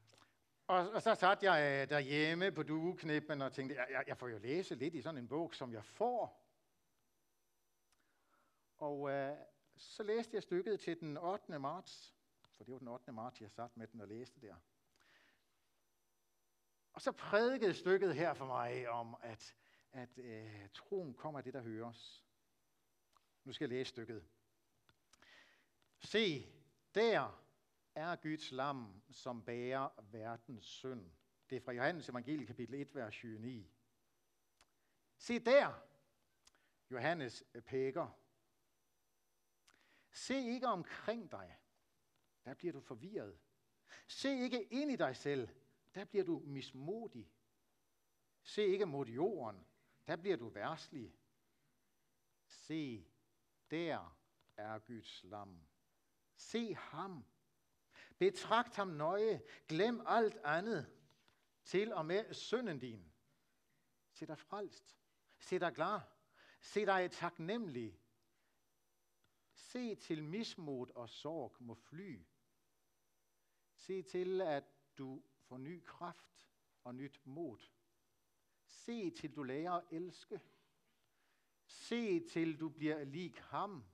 og, 0.66 0.90
og 0.90 1.02
så 1.02 1.14
satte 1.14 1.52
jeg 1.52 1.82
øh, 1.82 1.90
derhjemme 1.90 2.52
på 2.52 2.62
dueknippen 2.62 3.42
og 3.42 3.52
tænkte, 3.52 3.76
jeg, 3.90 4.04
jeg 4.06 4.18
får 4.18 4.28
jo 4.28 4.38
læse 4.38 4.74
lidt 4.74 4.94
i 4.94 5.02
sådan 5.02 5.18
en 5.18 5.28
bog, 5.28 5.54
som 5.54 5.72
jeg 5.72 5.84
får. 5.84 6.44
Og 8.76 9.10
øh, 9.10 9.36
så 9.78 10.02
læste 10.02 10.34
jeg 10.34 10.42
stykket 10.42 10.80
til 10.80 11.00
den 11.00 11.16
8. 11.16 11.58
marts, 11.58 12.14
for 12.56 12.64
det 12.64 12.72
var 12.72 12.78
den 12.78 12.88
8. 12.88 13.12
marts, 13.12 13.40
jeg 13.40 13.50
satte 13.50 13.78
med 13.78 13.86
den 13.86 14.00
og 14.00 14.08
læste 14.08 14.40
der. 14.40 14.54
Og 16.92 17.02
så 17.02 17.12
prædikede 17.12 17.74
stykket 17.74 18.14
her 18.14 18.34
for 18.34 18.46
mig 18.46 18.88
om, 18.88 19.16
at, 19.22 19.56
at 19.92 20.18
øh, 20.18 20.68
troen 20.74 21.14
kommer 21.14 21.40
af 21.40 21.44
det, 21.44 21.54
der 21.54 21.62
høres. 21.62 22.24
Nu 23.44 23.52
skal 23.52 23.64
jeg 23.64 23.78
læse 23.78 23.88
stykket. 23.88 24.24
Se, 26.00 26.46
der 26.94 27.42
er 27.94 28.16
Guds 28.16 28.52
lam, 28.52 29.02
som 29.10 29.44
bærer 29.44 29.88
verdens 30.10 30.64
synd. 30.64 31.10
Det 31.50 31.56
er 31.56 31.60
fra 31.60 31.72
Johannes 31.72 32.08
evangelie 32.08 32.46
kapitel 32.46 32.74
1, 32.74 32.94
vers 32.94 33.24
29. 33.24 33.68
Se 35.18 35.38
der, 35.38 35.72
Johannes 36.90 37.44
øh, 37.54 37.62
pækker. 37.62 38.18
Se 40.18 40.34
ikke 40.34 40.66
omkring 40.66 41.30
dig. 41.30 41.56
Der 42.44 42.54
bliver 42.54 42.72
du 42.72 42.80
forvirret. 42.80 43.38
Se 44.06 44.38
ikke 44.38 44.62
ind 44.62 44.90
i 44.90 44.96
dig 44.96 45.16
selv 45.16 45.48
der 45.98 46.04
bliver 46.04 46.24
du 46.24 46.42
mismodig. 46.44 47.32
Se 48.42 48.66
ikke 48.66 48.86
mod 48.86 49.06
jorden, 49.06 49.66
der 50.06 50.16
bliver 50.16 50.36
du 50.36 50.48
værslig. 50.48 51.14
Se, 52.46 53.06
der 53.70 54.18
er 54.56 54.78
Guds 54.78 55.24
lam. 55.24 55.66
Se 56.36 56.74
ham. 56.74 57.24
Betragt 58.18 58.76
ham 58.76 58.88
nøje. 58.88 59.42
Glem 59.68 60.02
alt 60.06 60.36
andet. 60.36 60.92
Til 61.64 61.92
og 61.92 62.06
med 62.06 62.34
synden 62.34 62.78
din. 62.78 63.12
Se 64.12 64.26
dig 64.26 64.38
frelst. 64.38 64.96
Se 65.38 65.58
dig 65.58 65.74
klar. 65.74 66.08
Se 66.60 66.86
dig 66.86 67.10
taknemmelig. 67.10 68.00
Se 69.58 69.94
til 69.94 70.24
mismod 70.24 70.90
og 70.94 71.08
sorg 71.10 71.56
må 71.60 71.74
fly. 71.74 72.20
Se 73.74 74.02
til, 74.02 74.40
at 74.40 74.64
du 74.98 75.22
får 75.40 75.58
ny 75.58 75.84
kraft 75.84 76.48
og 76.84 76.94
nyt 76.94 77.20
mod. 77.24 77.58
Se 78.64 79.10
til 79.10 79.36
du 79.36 79.42
lærer 79.42 79.72
at 79.72 79.84
elske. 79.90 80.40
Se 81.66 82.28
til 82.28 82.60
du 82.60 82.68
bliver 82.68 83.04
lig 83.04 83.34
ham. 83.40 83.84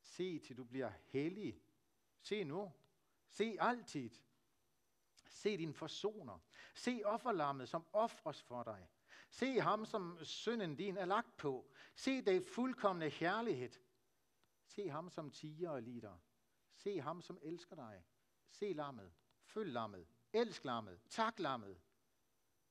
Se 0.00 0.38
til 0.38 0.56
du 0.56 0.64
bliver 0.64 0.92
hellig. 1.04 1.62
Se 2.20 2.44
nu. 2.44 2.72
Se 3.28 3.56
altid. 3.60 4.10
Se 5.28 5.56
din 5.56 5.74
forsoner. 5.74 6.38
Se 6.74 7.02
offerlammet, 7.04 7.68
som 7.68 7.86
ofres 7.92 8.42
for 8.42 8.62
dig. 8.62 8.88
Se 9.30 9.60
ham, 9.60 9.84
som 9.84 10.24
synden 10.24 10.76
din 10.76 10.96
er 10.96 11.04
lagt 11.04 11.36
på. 11.36 11.70
Se 11.94 12.22
det 12.22 12.46
fuldkommende 12.46 13.08
herlighed. 13.08 13.87
Se 14.78 14.88
ham, 14.88 15.10
som 15.10 15.30
tiger 15.30 15.70
og 15.70 15.82
lider. 15.82 16.18
Se 16.74 17.00
ham, 17.00 17.22
som 17.22 17.38
elsker 17.42 17.76
dig. 17.76 18.04
Se 18.50 18.72
lammet. 18.72 19.12
Følg 19.44 19.72
lammet. 19.72 20.08
Elsk 20.32 20.64
lammet. 20.64 21.00
Tak 21.08 21.38
lammet. 21.38 21.82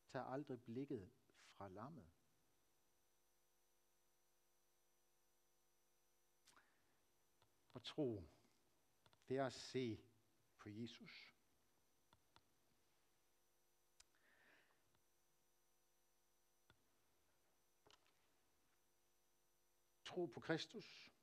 Tag 0.07 0.33
aldrig 0.33 0.61
blikket 0.61 1.11
fra 1.49 1.69
lammet. 1.69 2.09
Og 7.73 7.83
tro, 7.83 8.23
det 9.27 9.37
er 9.37 9.45
at 9.45 9.53
se 9.53 9.99
på 10.57 10.69
Jesus. 10.69 11.35
Tro 20.05 20.25
på 20.25 20.39
Kristus. 20.39 21.16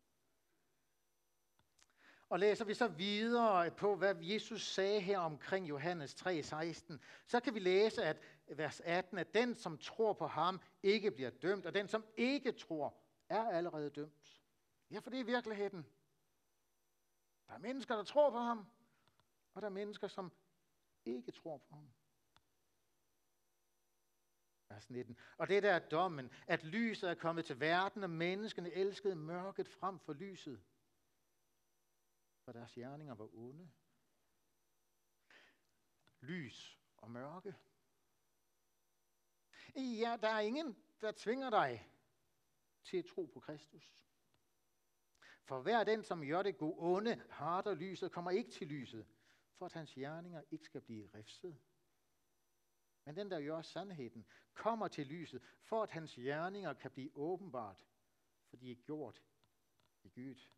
Og 2.34 2.40
læser 2.40 2.64
vi 2.64 2.74
så 2.74 2.88
videre 2.88 3.70
på, 3.70 3.96
hvad 3.96 4.14
Jesus 4.20 4.66
sagde 4.66 5.00
her 5.00 5.18
omkring 5.18 5.68
Johannes 5.68 6.14
3:16, 6.14 6.98
så 7.26 7.40
kan 7.40 7.54
vi 7.54 7.58
læse, 7.58 8.04
at 8.04 8.22
vers 8.48 8.80
18, 8.80 9.18
at 9.18 9.34
den, 9.34 9.54
som 9.54 9.78
tror 9.78 10.12
på 10.12 10.26
ham, 10.26 10.60
ikke 10.82 11.10
bliver 11.10 11.30
dømt, 11.30 11.66
og 11.66 11.74
den, 11.74 11.88
som 11.88 12.04
ikke 12.16 12.52
tror, 12.52 12.94
er 13.28 13.48
allerede 13.48 13.90
dømt. 13.90 14.42
Ja, 14.90 14.98
for 14.98 15.10
det 15.10 15.20
er 15.20 15.24
virkeligheden. 15.24 15.86
Der 17.48 17.54
er 17.54 17.58
mennesker, 17.58 17.96
der 17.96 18.04
tror 18.04 18.30
på 18.30 18.38
ham, 18.38 18.66
og 19.54 19.62
der 19.62 19.68
er 19.68 19.72
mennesker, 19.72 20.08
som 20.08 20.32
ikke 21.04 21.32
tror 21.32 21.56
på 21.56 21.74
ham. 21.74 21.88
Vers 24.68 24.90
19. 24.90 25.18
Og 25.36 25.48
det 25.48 25.62
der 25.62 25.72
er 25.72 25.78
dommen, 25.78 26.30
at 26.46 26.64
lyset 26.64 27.10
er 27.10 27.14
kommet 27.14 27.44
til 27.44 27.60
verden, 27.60 28.02
og 28.02 28.10
menneskene 28.10 28.72
elskede 28.72 29.16
mørket 29.16 29.68
frem 29.68 29.98
for 29.98 30.12
lyset 30.12 30.60
for 32.44 32.52
deres 32.52 32.72
gerninger 32.72 33.14
var 33.14 33.34
onde. 33.34 33.70
Lys 36.20 36.80
og 36.96 37.10
mørke. 37.10 37.54
Ja, 39.76 40.16
der 40.20 40.28
er 40.28 40.40
ingen, 40.40 40.76
der 41.00 41.12
tvinger 41.16 41.50
dig 41.50 41.90
til 42.84 42.96
at 42.96 43.04
tro 43.04 43.24
på 43.24 43.40
Kristus. 43.40 44.04
For 45.44 45.60
hver 45.60 45.84
den, 45.84 46.02
som 46.02 46.26
gør 46.26 46.42
det 46.42 46.58
gode 46.58 46.74
onde, 46.78 47.22
harder 47.30 47.74
lyset, 47.74 48.12
kommer 48.12 48.30
ikke 48.30 48.50
til 48.50 48.66
lyset, 48.66 49.06
for 49.54 49.66
at 49.66 49.72
hans 49.72 49.94
gerninger 49.94 50.42
ikke 50.50 50.64
skal 50.64 50.80
blive 50.80 51.10
rifset. 51.14 51.58
Men 53.04 53.16
den, 53.16 53.30
der 53.30 53.40
gør 53.40 53.62
sandheden, 53.62 54.26
kommer 54.54 54.88
til 54.88 55.06
lyset, 55.06 55.42
for 55.60 55.82
at 55.82 55.90
hans 55.90 56.14
gerninger 56.14 56.72
kan 56.72 56.90
blive 56.90 57.10
åbenbart, 57.16 57.86
for 58.46 58.56
de 58.56 58.70
er 58.70 58.74
gjort 58.74 59.22
i 60.02 60.08
Gud. 60.08 60.48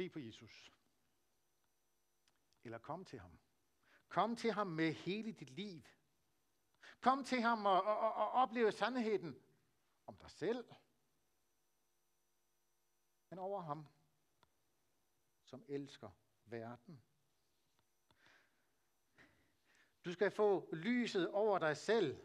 Se 0.00 0.08
på 0.08 0.18
Jesus. 0.18 0.72
Eller 2.64 2.78
kom 2.78 3.04
til 3.04 3.18
ham. 3.18 3.38
Kom 4.08 4.36
til 4.36 4.52
ham 4.52 4.66
med 4.66 4.92
hele 4.92 5.32
dit 5.32 5.50
liv. 5.50 5.82
Kom 7.00 7.24
til 7.24 7.40
ham 7.40 7.66
og, 7.66 7.82
og, 7.84 7.98
og, 7.98 8.14
og 8.14 8.30
opleve 8.30 8.72
sandheden 8.72 9.42
om 10.06 10.16
dig 10.16 10.30
selv, 10.30 10.64
men 13.30 13.38
over 13.38 13.62
ham, 13.62 13.86
som 15.44 15.64
elsker 15.68 16.10
verden. 16.44 17.02
Du 20.04 20.12
skal 20.12 20.30
få 20.30 20.74
lyset 20.74 21.30
over 21.30 21.58
dig 21.58 21.76
selv 21.76 22.22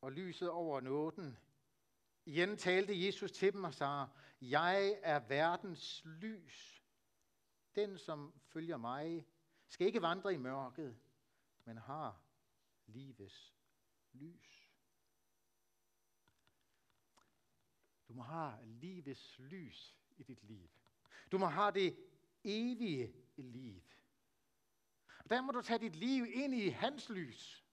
og 0.00 0.12
lyset 0.12 0.50
over 0.50 0.80
nåden. 0.80 1.38
Igen 2.24 2.56
talte 2.56 3.04
Jesus 3.06 3.32
til 3.32 3.52
dem 3.52 3.64
og 3.64 3.74
sagde, 3.74 4.08
jeg 4.40 5.00
er 5.02 5.18
verdens 5.18 6.02
lys. 6.04 6.84
Den, 7.74 7.98
som 7.98 8.40
følger 8.40 8.76
mig, 8.76 9.26
skal 9.68 9.86
ikke 9.86 10.02
vandre 10.02 10.34
i 10.34 10.36
mørket, 10.36 10.98
men 11.64 11.76
har 11.76 12.22
livets 12.86 13.54
lys. 14.12 14.70
Du 18.08 18.14
må 18.14 18.22
have 18.22 18.58
livets 18.64 19.38
lys 19.38 19.96
i 20.16 20.22
dit 20.22 20.42
liv. 20.42 20.70
Du 21.32 21.38
må 21.38 21.46
have 21.46 21.72
det 21.72 21.96
evige 22.44 23.14
liv. 23.36 23.82
Og 25.18 25.30
der 25.30 25.40
må 25.40 25.52
du 25.52 25.62
tage 25.62 25.78
dit 25.78 25.96
liv 25.96 26.26
ind 26.28 26.54
i 26.54 26.68
hans 26.68 27.08
lys. 27.08 27.64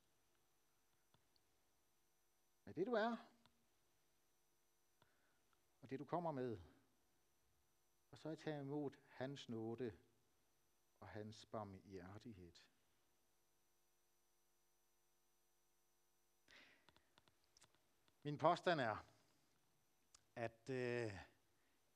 Med 2.66 2.74
det 2.74 2.88
du 2.88 2.94
er, 2.94 3.18
og 5.88 5.92
det 5.92 6.00
du 6.00 6.06
kommer 6.06 6.32
med. 6.32 6.58
Og 8.12 8.18
så 8.18 8.36
tage 8.36 8.62
imod 8.62 8.92
hans 9.08 9.50
nåde 9.50 9.98
og 11.00 11.08
hans 11.08 11.46
barmhjertighed. 11.46 12.54
Min 18.24 18.38
påstand 18.38 18.82
er, 18.82 19.06
at 20.36 20.70
øh, 20.70 21.14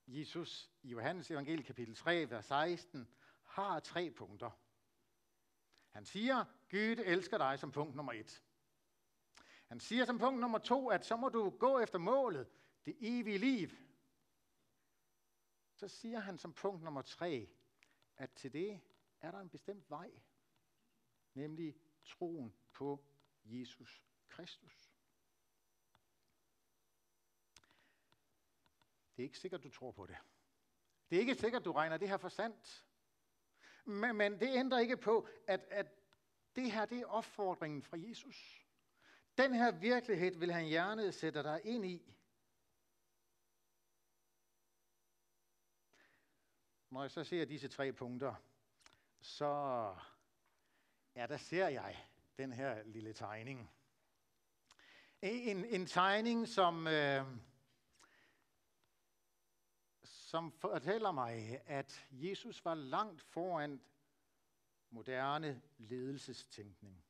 Jesus 0.07 0.71
i 0.81 0.89
Johannes 0.89 1.31
evangelie 1.31 1.65
kapitel 1.65 1.95
3, 1.95 2.29
vers 2.29 2.45
16, 2.45 3.07
har 3.43 3.79
tre 3.79 4.11
punkter. 4.11 4.51
Han 5.89 6.05
siger, 6.05 6.45
Gud 6.69 7.03
elsker 7.05 7.37
dig 7.37 7.59
som 7.59 7.71
punkt 7.71 7.95
nummer 7.95 8.13
et. 8.13 8.43
Han 9.67 9.79
siger 9.79 10.05
som 10.05 10.19
punkt 10.19 10.39
nummer 10.39 10.59
to, 10.59 10.89
at 10.89 11.05
så 11.05 11.15
må 11.15 11.29
du 11.29 11.49
gå 11.49 11.79
efter 11.79 11.99
målet, 11.99 12.47
det 12.85 12.97
evige 12.99 13.37
liv. 13.37 13.69
Så 15.73 15.87
siger 15.87 16.19
han 16.19 16.37
som 16.37 16.53
punkt 16.53 16.83
nummer 16.83 17.01
tre, 17.01 17.49
at 18.17 18.31
til 18.31 18.53
det 18.53 18.81
er 19.21 19.31
der 19.31 19.39
en 19.39 19.49
bestemt 19.49 19.89
vej, 19.89 20.11
nemlig 21.33 21.75
troen 22.03 22.53
på 22.73 23.05
Jesus 23.43 24.03
Kristus. 24.29 24.91
Det 29.15 29.23
er 29.23 29.27
ikke 29.27 29.39
sikkert, 29.39 29.63
du 29.63 29.69
tror 29.69 29.91
på 29.91 30.05
det. 30.05 30.17
Det 31.09 31.15
er 31.15 31.19
ikke 31.19 31.35
sikkert, 31.35 31.65
du 31.65 31.71
regner 31.71 31.97
det 31.97 32.09
her 32.09 32.17
for 32.17 32.29
sandt. 32.29 32.85
Men, 33.85 34.15
men 34.15 34.39
det 34.39 34.55
ændrer 34.55 34.79
ikke 34.79 34.97
på, 34.97 35.27
at, 35.47 35.67
at 35.69 35.87
det 36.55 36.71
her 36.71 36.85
det 36.85 36.99
er 36.99 37.05
opfordringen 37.05 37.81
fra 37.81 37.97
Jesus. 37.99 38.67
Den 39.37 39.53
her 39.53 39.71
virkelighed 39.71 40.35
vil 40.35 40.51
han 40.51 40.65
gerne 40.65 41.11
sætte 41.11 41.43
dig 41.43 41.61
ind 41.63 41.85
i. 41.85 42.15
Når 46.91 47.01
jeg 47.01 47.11
så 47.11 47.23
ser 47.23 47.45
disse 47.45 47.67
tre 47.67 47.93
punkter, 47.93 48.35
så 49.21 49.45
ja, 51.15 51.27
der 51.27 51.37
ser 51.37 51.67
jeg 51.67 52.05
den 52.37 52.53
her 52.53 52.83
lille 52.83 53.13
tegning. 53.13 53.71
En, 55.21 55.65
en 55.65 55.85
tegning, 55.85 56.47
som, 56.47 56.87
øh, 56.87 57.25
som 60.03 60.51
fortæller 60.51 61.11
mig, 61.11 61.61
at 61.65 62.07
Jesus 62.11 62.65
var 62.65 62.73
langt 62.73 63.21
foran 63.21 63.81
moderne 64.89 65.61
ledelsestænkning. 65.77 67.03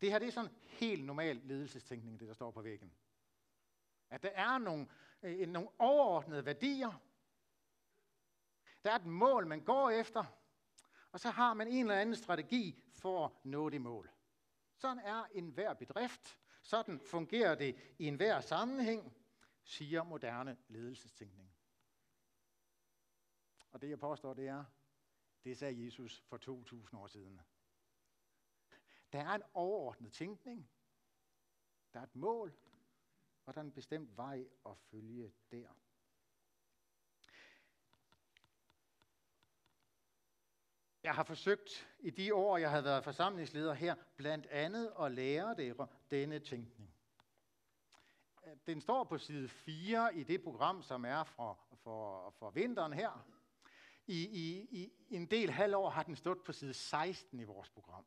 Det 0.00 0.10
her 0.10 0.18
det 0.18 0.28
er 0.28 0.32
sådan 0.32 0.54
helt 0.62 1.04
normal 1.04 1.36
ledelsestænkning, 1.36 2.20
det 2.20 2.28
der 2.28 2.34
står 2.34 2.50
på 2.50 2.62
væggen. 2.62 2.92
At 4.10 4.22
der 4.22 4.30
er 4.30 4.58
nogle, 4.58 4.88
øh, 5.22 5.48
nogle 5.48 5.68
overordnede 5.78 6.44
værdier. 6.44 7.00
Der 8.86 8.92
er 8.92 8.96
et 8.96 9.06
mål, 9.06 9.46
man 9.46 9.64
går 9.64 9.90
efter, 9.90 10.24
og 11.12 11.20
så 11.20 11.30
har 11.30 11.54
man 11.54 11.68
en 11.68 11.80
eller 11.80 12.00
anden 12.00 12.16
strategi 12.16 12.82
for 12.94 13.24
at 13.26 13.32
nå 13.44 13.68
det 13.68 13.80
mål. 13.80 14.10
Sådan 14.76 14.98
er 14.98 15.24
enhver 15.24 15.74
bedrift. 15.74 16.38
Sådan 16.62 17.00
fungerer 17.00 17.54
det 17.54 17.94
i 17.98 18.06
enhver 18.06 18.40
sammenhæng 18.40 19.16
siger 19.64 20.02
moderne 20.02 20.56
ledelsestænkning. 20.68 21.56
Og 23.70 23.82
det 23.82 23.90
jeg 23.90 23.98
påstår, 23.98 24.34
det 24.34 24.48
er, 24.48 24.64
det 25.44 25.58
sagde 25.58 25.84
Jesus 25.84 26.20
for 26.28 26.36
2000 26.36 27.00
år 27.00 27.06
siden. 27.06 27.40
Der 29.12 29.18
er 29.18 29.34
en 29.34 29.42
overordnet 29.54 30.12
tænkning. 30.12 30.70
Der 31.92 32.00
er 32.00 32.04
et 32.04 32.16
mål, 32.16 32.56
og 33.46 33.54
der 33.54 33.60
er 33.60 33.64
en 33.64 33.72
bestemt 33.72 34.16
vej 34.16 34.46
at 34.66 34.78
følge 34.78 35.32
der. 35.50 35.68
Jeg 41.06 41.14
har 41.14 41.24
forsøgt 41.24 41.88
i 42.00 42.10
de 42.10 42.34
år, 42.34 42.58
jeg 42.58 42.70
har 42.70 42.80
været 42.80 43.04
forsamlingsleder 43.04 43.74
her, 43.74 43.94
blandt 44.16 44.46
andet 44.46 44.92
at 45.00 45.12
lære 45.12 45.54
dere 45.56 45.86
denne 46.10 46.38
tænkning 46.38 46.96
den 48.66 48.80
står 48.80 49.04
på 49.04 49.18
side 49.18 49.48
4 49.48 50.14
i 50.14 50.22
det 50.22 50.42
program, 50.42 50.82
som 50.82 51.04
er 51.04 51.24
for, 51.24 51.58
for, 51.82 52.30
for 52.38 52.50
vinteren 52.50 52.92
her. 52.92 53.26
I, 54.06 54.22
i, 54.22 54.66
I 54.70 54.92
en 55.16 55.26
del 55.26 55.50
halvår 55.50 55.90
har 55.90 56.02
den 56.02 56.16
stået 56.16 56.42
på 56.42 56.52
side 56.52 56.74
16 56.74 57.40
i 57.40 57.44
vores 57.44 57.70
program. 57.70 58.04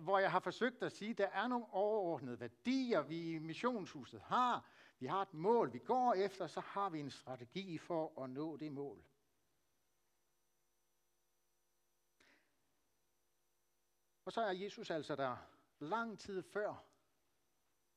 Hvor 0.00 0.18
jeg 0.18 0.30
har 0.30 0.40
forsøgt 0.40 0.82
at 0.82 0.92
sige, 0.92 1.10
at 1.10 1.18
der 1.18 1.28
er 1.28 1.48
nogle 1.48 1.66
overordnede 1.70 2.40
værdier, 2.40 3.02
vi 3.02 3.30
i 3.30 3.38
missionshuset 3.38 4.20
har. 4.20 4.70
Vi 4.98 5.06
har 5.06 5.22
et 5.22 5.34
mål, 5.34 5.72
vi 5.72 5.78
går 5.78 6.14
efter, 6.14 6.46
så 6.46 6.60
har 6.60 6.90
vi 6.90 7.00
en 7.00 7.10
strategi 7.10 7.78
for 7.78 8.22
at 8.24 8.30
nå 8.30 8.56
det 8.56 8.72
mål. 8.72 9.04
Og 14.30 14.34
så 14.34 14.40
er 14.40 14.52
Jesus 14.52 14.90
altså 14.90 15.16
der 15.16 15.36
lang 15.78 16.18
tid 16.18 16.42
før 16.42 16.84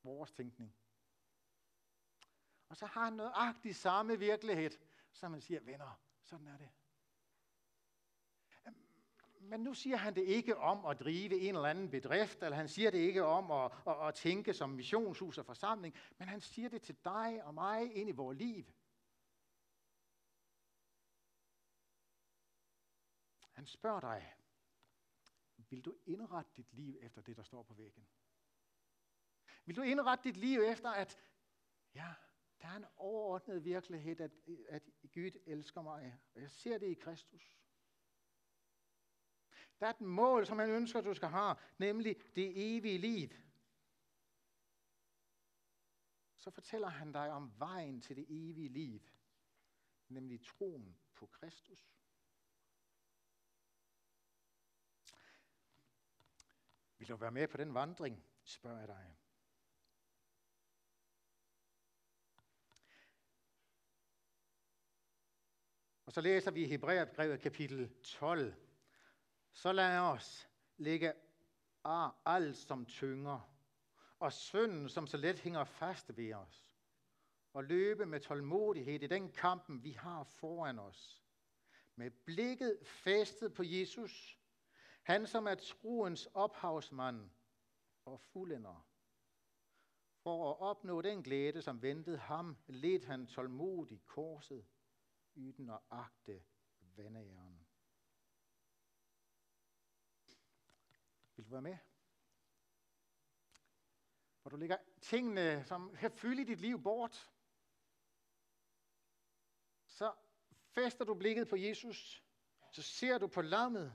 vores 0.02 0.32
tænkning. 0.32 0.76
Og 2.68 2.76
så 2.76 2.86
har 2.86 3.04
han 3.04 3.12
nøjagtig 3.12 3.76
samme 3.76 4.18
virkelighed, 4.18 4.70
som 5.12 5.30
man 5.30 5.40
siger, 5.40 5.60
venner, 5.60 6.00
sådan 6.22 6.46
er 6.46 6.56
det. 6.56 6.70
Øhm, 8.66 8.74
men 9.40 9.60
nu 9.60 9.74
siger 9.74 9.96
han 9.96 10.14
det 10.14 10.24
ikke 10.24 10.56
om 10.56 10.86
at 10.86 11.00
drive 11.00 11.40
en 11.40 11.54
eller 11.54 11.68
anden 11.68 11.90
bedrift, 11.90 12.42
eller 12.42 12.56
han 12.56 12.68
siger 12.68 12.90
det 12.90 12.98
ikke 12.98 13.24
om 13.24 13.50
at, 13.50 13.72
at, 13.86 14.08
at 14.08 14.14
tænke 14.14 14.54
som 14.54 14.70
missionshus 14.70 15.38
og 15.38 15.46
forsamling, 15.46 15.94
men 16.18 16.28
han 16.28 16.40
siger 16.40 16.68
det 16.68 16.82
til 16.82 17.04
dig 17.04 17.44
og 17.44 17.54
mig 17.54 17.96
ind 17.96 18.08
i 18.08 18.12
vores 18.12 18.38
liv. 18.38 18.64
Han 23.52 23.66
spørger 23.66 24.00
dig, 24.00 24.34
vil 25.74 25.84
du 25.84 25.94
indrette 26.06 26.50
dit 26.56 26.72
liv 26.72 26.98
efter 27.00 27.22
det, 27.22 27.36
der 27.36 27.42
står 27.42 27.62
på 27.62 27.74
væggen? 27.74 28.06
Vil 29.64 29.76
du 29.76 29.82
indrette 29.82 30.24
dit 30.24 30.36
liv 30.36 30.60
efter, 30.60 30.90
at 30.90 31.18
ja, 31.94 32.14
der 32.60 32.68
er 32.68 32.76
en 32.76 32.84
overordnet 32.96 33.64
virkelighed, 33.64 34.20
at, 34.20 34.32
at 34.68 34.82
Gud 35.14 35.30
elsker 35.46 35.82
mig, 35.82 36.18
og 36.34 36.40
jeg 36.40 36.50
ser 36.50 36.78
det 36.78 36.86
i 36.86 36.94
Kristus. 36.94 37.58
Der 39.80 39.86
er 39.86 39.90
et 39.90 40.00
mål, 40.00 40.46
som 40.46 40.58
han 40.58 40.70
ønsker, 40.70 41.00
du 41.00 41.14
skal 41.14 41.28
have, 41.28 41.56
nemlig 41.78 42.16
det 42.36 42.76
evige 42.76 42.98
liv. 42.98 43.28
så 46.44 46.50
fortæller 46.50 46.88
han 46.88 47.12
dig 47.12 47.30
om 47.30 47.52
vejen 47.58 48.00
til 48.00 48.16
det 48.16 48.26
evige 48.28 48.68
liv, 48.68 49.02
nemlig 50.08 50.44
troen 50.44 50.96
på 51.14 51.26
Kristus. 51.26 51.94
Vil 57.04 57.08
du 57.08 57.16
være 57.16 57.30
med 57.30 57.48
på 57.48 57.56
den 57.56 57.74
vandring, 57.74 58.24
spørger 58.44 58.78
jeg 58.78 58.88
dig. 58.88 59.16
Og 66.06 66.12
så 66.12 66.20
læser 66.20 66.50
vi 66.50 66.62
i 66.62 66.66
Hebræerbrevet 66.66 67.40
kapitel 67.40 67.94
12. 68.02 68.54
Så 69.52 69.72
lad 69.72 69.98
os 69.98 70.48
lægge 70.76 71.12
af 71.84 72.10
alt 72.24 72.56
som 72.56 72.86
tynger, 72.86 73.40
og 74.18 74.32
synden, 74.32 74.88
som 74.88 75.06
så 75.06 75.16
let 75.16 75.38
hænger 75.38 75.64
fast 75.64 76.16
ved 76.16 76.34
os, 76.34 76.76
og 77.52 77.64
løbe 77.64 78.06
med 78.06 78.20
tålmodighed 78.20 79.02
i 79.02 79.06
den 79.06 79.32
kampen, 79.32 79.84
vi 79.84 79.92
har 79.92 80.24
foran 80.24 80.78
os. 80.78 81.22
Med 81.96 82.10
blikket 82.10 82.78
festet 82.84 83.54
på 83.54 83.62
Jesus, 83.62 84.38
han 85.04 85.26
som 85.26 85.46
er 85.46 85.54
troens 85.54 86.28
ophavsmand 86.34 87.30
og 88.04 88.20
fuldender. 88.20 88.86
For 90.22 90.50
at 90.50 90.60
opnå 90.60 91.02
den 91.02 91.22
glæde, 91.22 91.62
som 91.62 91.82
ventede 91.82 92.18
ham, 92.18 92.56
led 92.66 93.04
han 93.04 93.26
tålmodigt 93.26 94.06
korset, 94.06 94.66
yden 95.36 95.70
og 95.70 95.82
agte 95.90 96.44
vandæren. 96.80 97.66
Vil 101.36 101.44
du 101.44 101.50
være 101.50 101.62
med? 101.62 101.76
Hvor 104.42 104.48
du 104.50 104.56
lægger 104.56 104.78
tingene, 105.00 105.64
som 105.64 105.96
kan 105.96 106.10
fylde 106.10 106.46
dit 106.46 106.60
liv 106.60 106.82
bort. 106.82 107.30
Så 109.86 110.14
fester 110.70 111.04
du 111.04 111.14
blikket 111.14 111.48
på 111.48 111.56
Jesus. 111.56 112.24
Så 112.70 112.82
ser 112.82 113.18
du 113.18 113.26
på 113.26 113.42
lammet. 113.42 113.94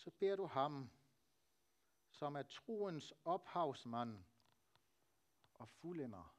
Så 0.00 0.10
beder 0.10 0.36
du 0.36 0.46
ham, 0.46 0.90
som 2.10 2.36
er 2.36 2.42
troens 2.42 3.14
ophavsmand 3.24 4.24
og 5.54 5.68
fuldender 5.68 6.36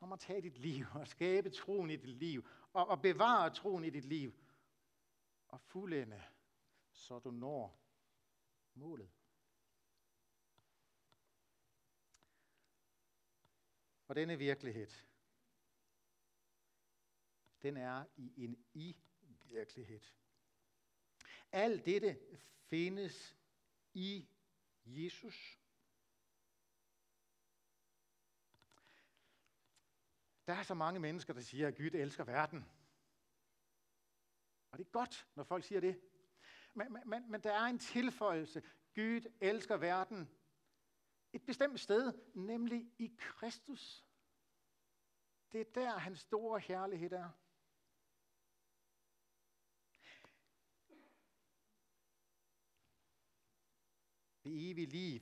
om 0.00 0.12
at 0.12 0.20
tage 0.20 0.42
dit 0.42 0.58
liv 0.58 0.84
og 0.94 1.08
skabe 1.08 1.50
troen 1.50 1.90
i 1.90 1.96
dit 1.96 2.16
liv 2.16 2.48
og, 2.72 2.88
og 2.88 3.02
bevare 3.02 3.54
troen 3.54 3.84
i 3.84 3.90
dit 3.90 4.04
liv 4.04 4.34
og 5.48 5.60
fuldende, 5.60 6.22
så 6.92 7.18
du 7.18 7.30
når 7.30 7.80
målet. 8.74 9.10
Og 14.08 14.16
denne 14.16 14.38
virkelighed, 14.38 14.90
den 17.62 17.76
er 17.76 18.04
i 18.16 18.44
en 18.44 18.64
i-virkelighed. 18.74 20.00
Alt 21.56 21.86
dette 21.86 22.18
findes 22.70 23.36
i 23.94 24.28
Jesus. 24.84 25.60
Der 30.46 30.52
er 30.52 30.62
så 30.62 30.74
mange 30.74 31.00
mennesker, 31.00 31.32
der 31.32 31.40
siger, 31.40 31.68
at 31.68 31.76
Gud 31.76 31.90
elsker 31.94 32.24
verden. 32.24 32.64
Og 34.70 34.78
det 34.78 34.86
er 34.86 34.90
godt, 34.90 35.28
når 35.34 35.44
folk 35.44 35.64
siger 35.64 35.80
det. 35.80 36.00
Men, 36.74 36.96
men, 37.06 37.30
men 37.30 37.40
der 37.40 37.52
er 37.52 37.64
en 37.64 37.78
tilføjelse. 37.78 38.62
Gud 38.94 39.32
elsker 39.40 39.76
verden 39.76 40.30
et 41.32 41.46
bestemt 41.46 41.80
sted, 41.80 42.12
nemlig 42.34 42.92
i 42.98 43.16
Kristus. 43.18 44.04
Det 45.52 45.60
er 45.60 45.72
der, 45.74 45.98
hans 45.98 46.20
store 46.20 46.60
herlighed 46.60 47.12
er. 47.12 47.30
Det 54.46 54.70
evige 54.70 54.86
liv, 54.86 55.20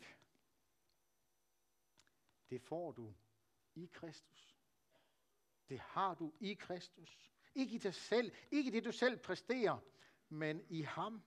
det 2.51 2.63
får 2.63 2.93
du 2.93 3.15
i 3.75 3.91
Kristus. 3.93 4.57
Det 5.69 5.81
har 5.81 6.15
du 6.15 6.33
i 6.41 6.55
Kristus. 6.55 7.33
Ikke 7.55 7.75
i 7.75 7.79
dig 7.79 7.95
selv, 7.95 8.33
ikke 8.51 8.71
det 8.71 8.85
du 8.85 8.93
selv 8.93 9.19
præsterer, 9.19 9.79
men 10.29 10.67
i 10.69 10.83
ham. 10.83 11.23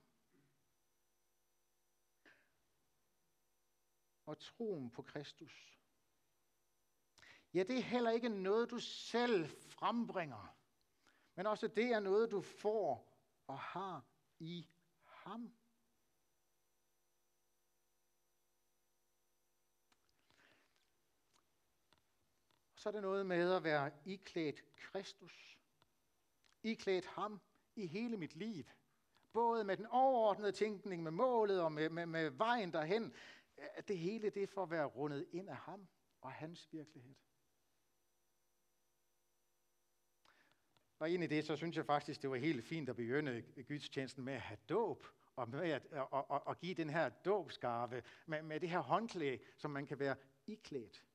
Og 4.26 4.38
troen 4.38 4.90
på 4.90 5.02
Kristus. 5.02 5.78
Ja, 7.54 7.62
det 7.62 7.78
er 7.78 7.82
heller 7.82 8.10
ikke 8.10 8.28
noget, 8.28 8.70
du 8.70 8.78
selv 8.78 9.48
frembringer, 9.48 10.56
men 11.34 11.46
også 11.46 11.68
det 11.68 11.92
er 11.92 12.00
noget, 12.00 12.30
du 12.30 12.40
får 12.42 13.18
og 13.46 13.58
har 13.58 14.04
i 14.38 14.68
ham. 15.04 15.54
Så 22.88 22.90
er 22.90 23.00
det 23.00 23.02
noget 23.02 23.26
med 23.26 23.52
at 23.52 23.64
være 23.64 23.90
iklædt 24.04 24.64
Kristus. 24.76 25.58
Iklædt 26.62 27.06
ham 27.06 27.40
i 27.76 27.86
hele 27.86 28.16
mit 28.16 28.36
liv. 28.36 28.64
Både 29.32 29.64
med 29.64 29.76
den 29.76 29.86
overordnede 29.86 30.52
tænkning, 30.52 31.02
med 31.02 31.10
målet 31.10 31.62
og 31.62 31.72
med, 31.72 31.90
med, 31.90 32.06
med 32.06 32.30
vejen 32.30 32.72
derhen. 32.72 33.14
Det 33.88 33.98
hele 33.98 34.30
det 34.30 34.50
for 34.50 34.62
at 34.62 34.70
være 34.70 34.84
rundet 34.84 35.26
ind 35.32 35.48
af 35.48 35.56
ham 35.56 35.88
og 36.20 36.32
hans 36.32 36.68
virkelighed. 36.72 37.14
Og 40.98 41.10
ind 41.10 41.24
i 41.24 41.26
det, 41.26 41.44
så 41.44 41.56
synes 41.56 41.76
jeg 41.76 41.86
faktisk, 41.86 42.22
det 42.22 42.30
var 42.30 42.36
helt 42.36 42.64
fint 42.64 42.88
at 42.88 42.96
begynde 42.96 43.42
gudstjenesten 43.68 44.24
med 44.24 44.34
at 44.34 44.40
have 44.40 44.58
dåb, 44.68 45.06
og 45.36 45.48
med 45.48 45.70
at 45.70 45.86
og, 45.92 46.30
og, 46.30 46.46
og 46.46 46.58
give 46.58 46.74
den 46.74 46.90
her 46.90 47.08
dåbsgave 47.08 48.02
med, 48.26 48.42
med 48.42 48.60
det 48.60 48.70
her 48.70 48.80
håndklæde, 48.80 49.38
som 49.56 49.70
man 49.70 49.86
kan 49.86 49.98
være 49.98 50.16
iklædt. 50.46 51.07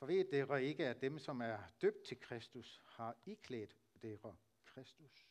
For 0.00 0.06
ved 0.06 0.24
dere 0.24 0.64
ikke, 0.64 0.86
at 0.86 1.00
dem, 1.00 1.18
som 1.18 1.40
er 1.40 1.58
døbt 1.82 2.04
til 2.04 2.20
Kristus, 2.20 2.82
har 2.86 3.16
iklædt 3.26 3.76
dere 4.02 4.36
Kristus. 4.64 5.28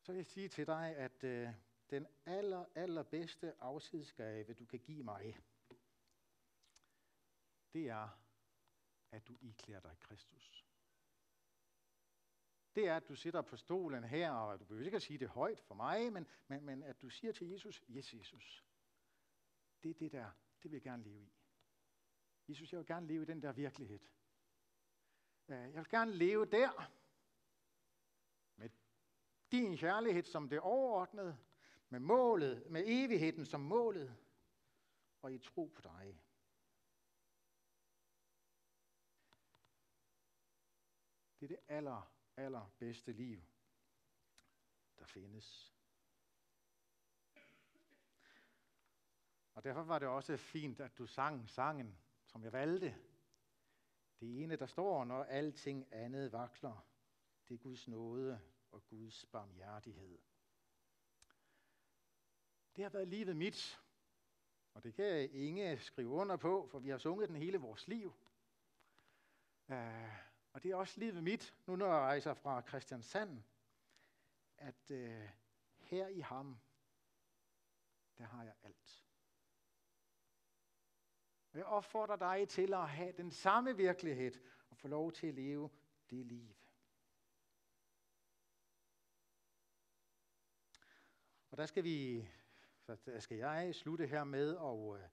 Så 0.00 0.12
vil 0.12 0.18
jeg 0.18 0.26
sige 0.26 0.48
til 0.48 0.66
dig, 0.66 0.96
at 0.96 1.24
øh, 1.24 1.48
den 1.90 2.06
aller, 2.26 2.64
allerbedste 2.74 3.54
afskedsgave, 3.60 4.54
du 4.54 4.66
kan 4.66 4.80
give 4.80 5.02
mig, 5.02 5.40
det 7.72 7.88
er, 7.88 8.08
at 9.10 9.28
du 9.28 9.36
iklæder 9.40 9.80
dig 9.80 9.96
Kristus. 10.00 10.64
Det 12.74 12.88
er, 12.88 12.96
at 12.96 13.08
du 13.08 13.14
sidder 13.14 13.42
på 13.42 13.56
stolen 13.56 14.04
her, 14.04 14.30
og 14.30 14.60
du 14.60 14.64
behøver 14.64 14.84
ikke 14.84 14.96
at 14.96 15.02
sige 15.02 15.18
det 15.18 15.28
højt 15.28 15.60
for 15.60 15.74
mig, 15.74 16.12
men, 16.12 16.26
men, 16.48 16.64
men 16.64 16.82
at 16.82 17.02
du 17.02 17.08
siger 17.08 17.32
til 17.32 17.48
Jesus, 17.48 17.82
yes 17.90 18.14
Jesus, 18.14 18.64
det 19.84 19.90
er 19.90 19.94
det 19.94 20.12
der, 20.12 20.30
det 20.62 20.70
vil 20.70 20.76
jeg 20.76 20.82
gerne 20.82 21.02
leve 21.02 21.22
i. 21.24 21.32
Jesus, 22.48 22.72
jeg 22.72 22.78
vil 22.78 22.86
gerne 22.86 23.06
leve 23.06 23.22
i 23.22 23.26
den 23.26 23.42
der 23.42 23.52
virkelighed. 23.52 24.00
Øh, 25.48 25.56
jeg 25.56 25.74
vil 25.74 25.88
gerne 25.88 26.12
leve 26.12 26.46
der, 26.46 26.90
med 28.56 28.70
din 29.52 29.76
kærlighed 29.76 30.22
som 30.22 30.48
det 30.48 30.60
overordnede, 30.60 31.38
med 31.88 32.00
målet, 32.00 32.70
med 32.70 32.82
evigheden 32.86 33.46
som 33.46 33.60
målet, 33.60 34.16
og 35.22 35.34
i 35.34 35.38
tro 35.38 35.66
på 35.74 35.80
dig. 35.80 36.20
Det 41.40 41.44
er 41.44 41.48
det 41.48 41.58
aller, 41.68 42.12
aller 42.36 42.74
bedste 42.78 43.12
liv, 43.12 43.42
der 44.98 45.04
findes. 45.04 45.73
Og 49.54 49.64
derfor 49.64 49.82
var 49.82 49.98
det 49.98 50.08
også 50.08 50.36
fint, 50.36 50.80
at 50.80 50.98
du 50.98 51.06
sang 51.06 51.50
sangen, 51.50 51.98
som 52.24 52.44
jeg 52.44 52.52
valgte. 52.52 52.96
Det 54.20 54.42
ene, 54.42 54.56
der 54.56 54.66
står, 54.66 55.04
når 55.04 55.24
alting 55.24 55.88
andet 55.92 56.32
vakler, 56.32 56.86
det 57.48 57.54
er 57.54 57.58
Guds 57.58 57.88
nåde 57.88 58.40
og 58.70 58.86
Guds 58.86 59.26
barmhjertighed. 59.26 60.18
Det 62.76 62.84
har 62.84 62.90
været 62.90 63.08
livet 63.08 63.36
mit, 63.36 63.80
og 64.74 64.84
det 64.84 64.94
kan 64.94 65.30
Inge 65.30 65.78
skrive 65.78 66.08
under 66.08 66.36
på, 66.36 66.68
for 66.70 66.78
vi 66.78 66.88
har 66.88 66.98
sunget 66.98 67.28
den 67.28 67.36
hele 67.36 67.58
vores 67.58 67.88
liv. 67.88 68.12
Uh, 69.68 69.76
og 70.52 70.62
det 70.62 70.70
er 70.70 70.76
også 70.76 71.00
livet 71.00 71.22
mit, 71.22 71.54
nu 71.66 71.76
når 71.76 71.86
jeg 71.86 72.00
rejser 72.00 72.34
fra 72.34 72.62
Christiansand, 72.68 73.42
at 74.56 74.90
uh, 74.90 75.28
her 75.76 76.08
i 76.08 76.20
ham, 76.20 76.58
der 78.18 78.24
har 78.24 78.44
jeg 78.44 78.54
alt. 78.62 79.03
Og 81.54 81.58
jeg 81.58 81.66
opfordrer 81.66 82.16
dig 82.16 82.48
til 82.48 82.74
at 82.74 82.88
have 82.88 83.12
den 83.12 83.30
samme 83.30 83.76
virkelighed 83.76 84.32
og 84.70 84.76
få 84.76 84.88
lov 84.88 85.12
til 85.12 85.26
at 85.26 85.34
leve 85.34 85.70
det 86.10 86.26
liv. 86.26 86.54
Og 91.50 91.56
der 91.56 91.66
skal 91.66 91.84
vi, 91.84 92.28
så 92.80 92.96
der 93.06 93.20
skal 93.20 93.36
jeg 93.36 93.74
slutte 93.74 94.06
her 94.06 94.24
med 94.24 94.54
og 94.54 94.98
øh, 94.98 95.08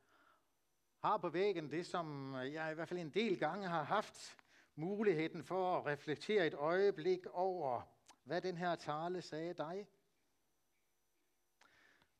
har 0.99 1.17
på 1.17 1.29
væggen 1.29 1.71
det, 1.71 1.85
som 1.85 2.35
jeg 2.35 2.71
i 2.71 2.75
hvert 2.75 2.87
fald 2.87 2.99
en 2.99 3.13
del 3.13 3.39
gange 3.39 3.67
har 3.67 3.83
haft 3.83 4.37
muligheden 4.75 5.43
for 5.43 5.77
at 5.77 5.85
reflektere 5.85 6.47
et 6.47 6.53
øjeblik 6.53 7.25
over, 7.25 7.81
hvad 8.23 8.41
den 8.41 8.57
her 8.57 8.75
tale 8.75 9.21
sagde 9.21 9.53
dig. 9.53 9.87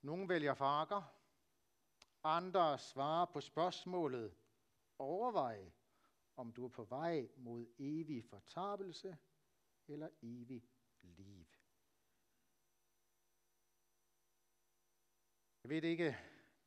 Nogle 0.02 0.30
vælger 0.30 0.54
farker, 0.54 1.21
andre 2.24 2.80
svarer 2.80 3.26
på 3.26 3.42
spørgsmålet, 3.42 4.36
overvej, 4.98 5.72
om 6.36 6.54
du 6.54 6.66
er 6.66 6.70
på 6.70 6.84
vej 6.84 7.30
mod 7.38 7.68
evig 7.80 8.26
fortabelse 8.26 9.18
eller 9.88 10.10
evig 10.22 10.64
liv. 11.02 11.48
Jeg 15.64 15.70
ved 15.70 15.84
ikke, 15.84 16.18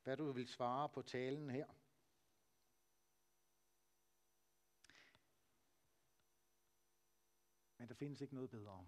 hvad 0.03 0.17
du 0.17 0.33
vil 0.33 0.49
svare 0.49 0.89
på 0.89 1.03
talen 1.03 1.51
her. 1.51 1.67
Men 7.79 7.89
der 7.89 7.95
findes 7.95 8.21
ikke 8.21 8.35
noget 8.35 8.51
bedre. 8.51 8.87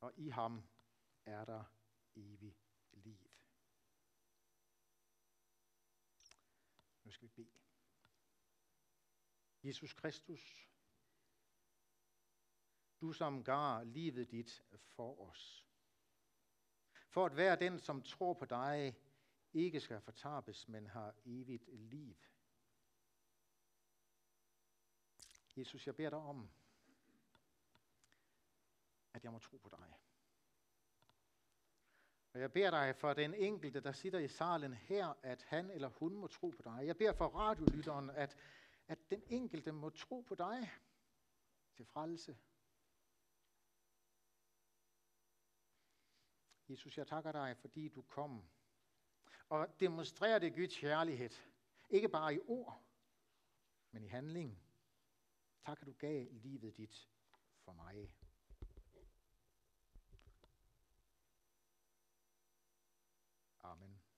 Og 0.00 0.12
i 0.16 0.28
ham 0.28 0.62
er 1.24 1.44
der 1.44 1.79
evigt 2.20 2.66
liv. 2.92 3.30
Nu 7.04 7.10
skal 7.10 7.28
vi 7.28 7.32
bede. 7.32 7.60
Jesus 9.62 9.92
Kristus, 9.92 10.68
du 13.00 13.12
som 13.12 13.44
gav 13.44 13.84
livet 13.84 14.30
dit 14.30 14.62
for 14.70 15.20
os. 15.20 15.66
For 17.08 17.26
at 17.26 17.36
være 17.36 17.56
den, 17.56 17.78
som 17.78 18.02
tror 18.02 18.34
på 18.34 18.44
dig, 18.44 18.96
ikke 19.52 19.80
skal 19.80 20.00
fortabes, 20.00 20.68
men 20.68 20.86
har 20.86 21.14
evigt 21.24 21.68
liv. 21.68 22.16
Jesus, 25.56 25.86
jeg 25.86 25.96
beder 25.96 26.10
dig 26.10 26.18
om, 26.18 26.50
at 29.12 29.24
jeg 29.24 29.32
må 29.32 29.38
tro 29.38 29.56
på 29.56 29.68
dig. 29.68 30.09
Og 32.32 32.40
jeg 32.40 32.52
beder 32.52 32.70
dig 32.70 32.96
for 32.96 33.12
den 33.12 33.34
enkelte, 33.34 33.80
der 33.80 33.92
sitter 33.92 34.18
i 34.18 34.28
salen 34.28 34.74
her, 34.74 35.14
at 35.22 35.42
han 35.42 35.70
eller 35.70 35.88
hun 35.88 36.14
må 36.14 36.26
tro 36.26 36.48
på 36.48 36.62
dig. 36.62 36.86
Jeg 36.86 36.96
beder 36.96 37.12
for 37.12 37.26
radiolytteren, 37.26 38.10
at, 38.10 38.36
at 38.88 39.10
den 39.10 39.22
enkelte 39.26 39.72
må 39.72 39.90
tro 39.90 40.20
på 40.20 40.34
dig 40.34 40.70
til 41.74 41.86
frelse. 41.86 42.38
Jesus, 46.68 46.98
jeg 46.98 47.06
takker 47.06 47.32
dig, 47.32 47.56
fordi 47.56 47.88
du 47.88 48.02
kom 48.02 48.44
og 49.48 49.80
demonstrerede 49.80 50.50
Guds 50.50 50.76
kærlighed. 50.76 51.30
Ikke 51.90 52.08
bare 52.08 52.34
i 52.34 52.38
ord, 52.46 52.82
men 53.90 54.04
i 54.04 54.08
handling. 54.08 54.62
Tak, 55.64 55.80
at 55.80 55.86
du 55.86 55.92
gav 55.92 56.26
livet 56.30 56.76
dit 56.76 57.08
for 57.64 57.72
mig. 57.72 58.14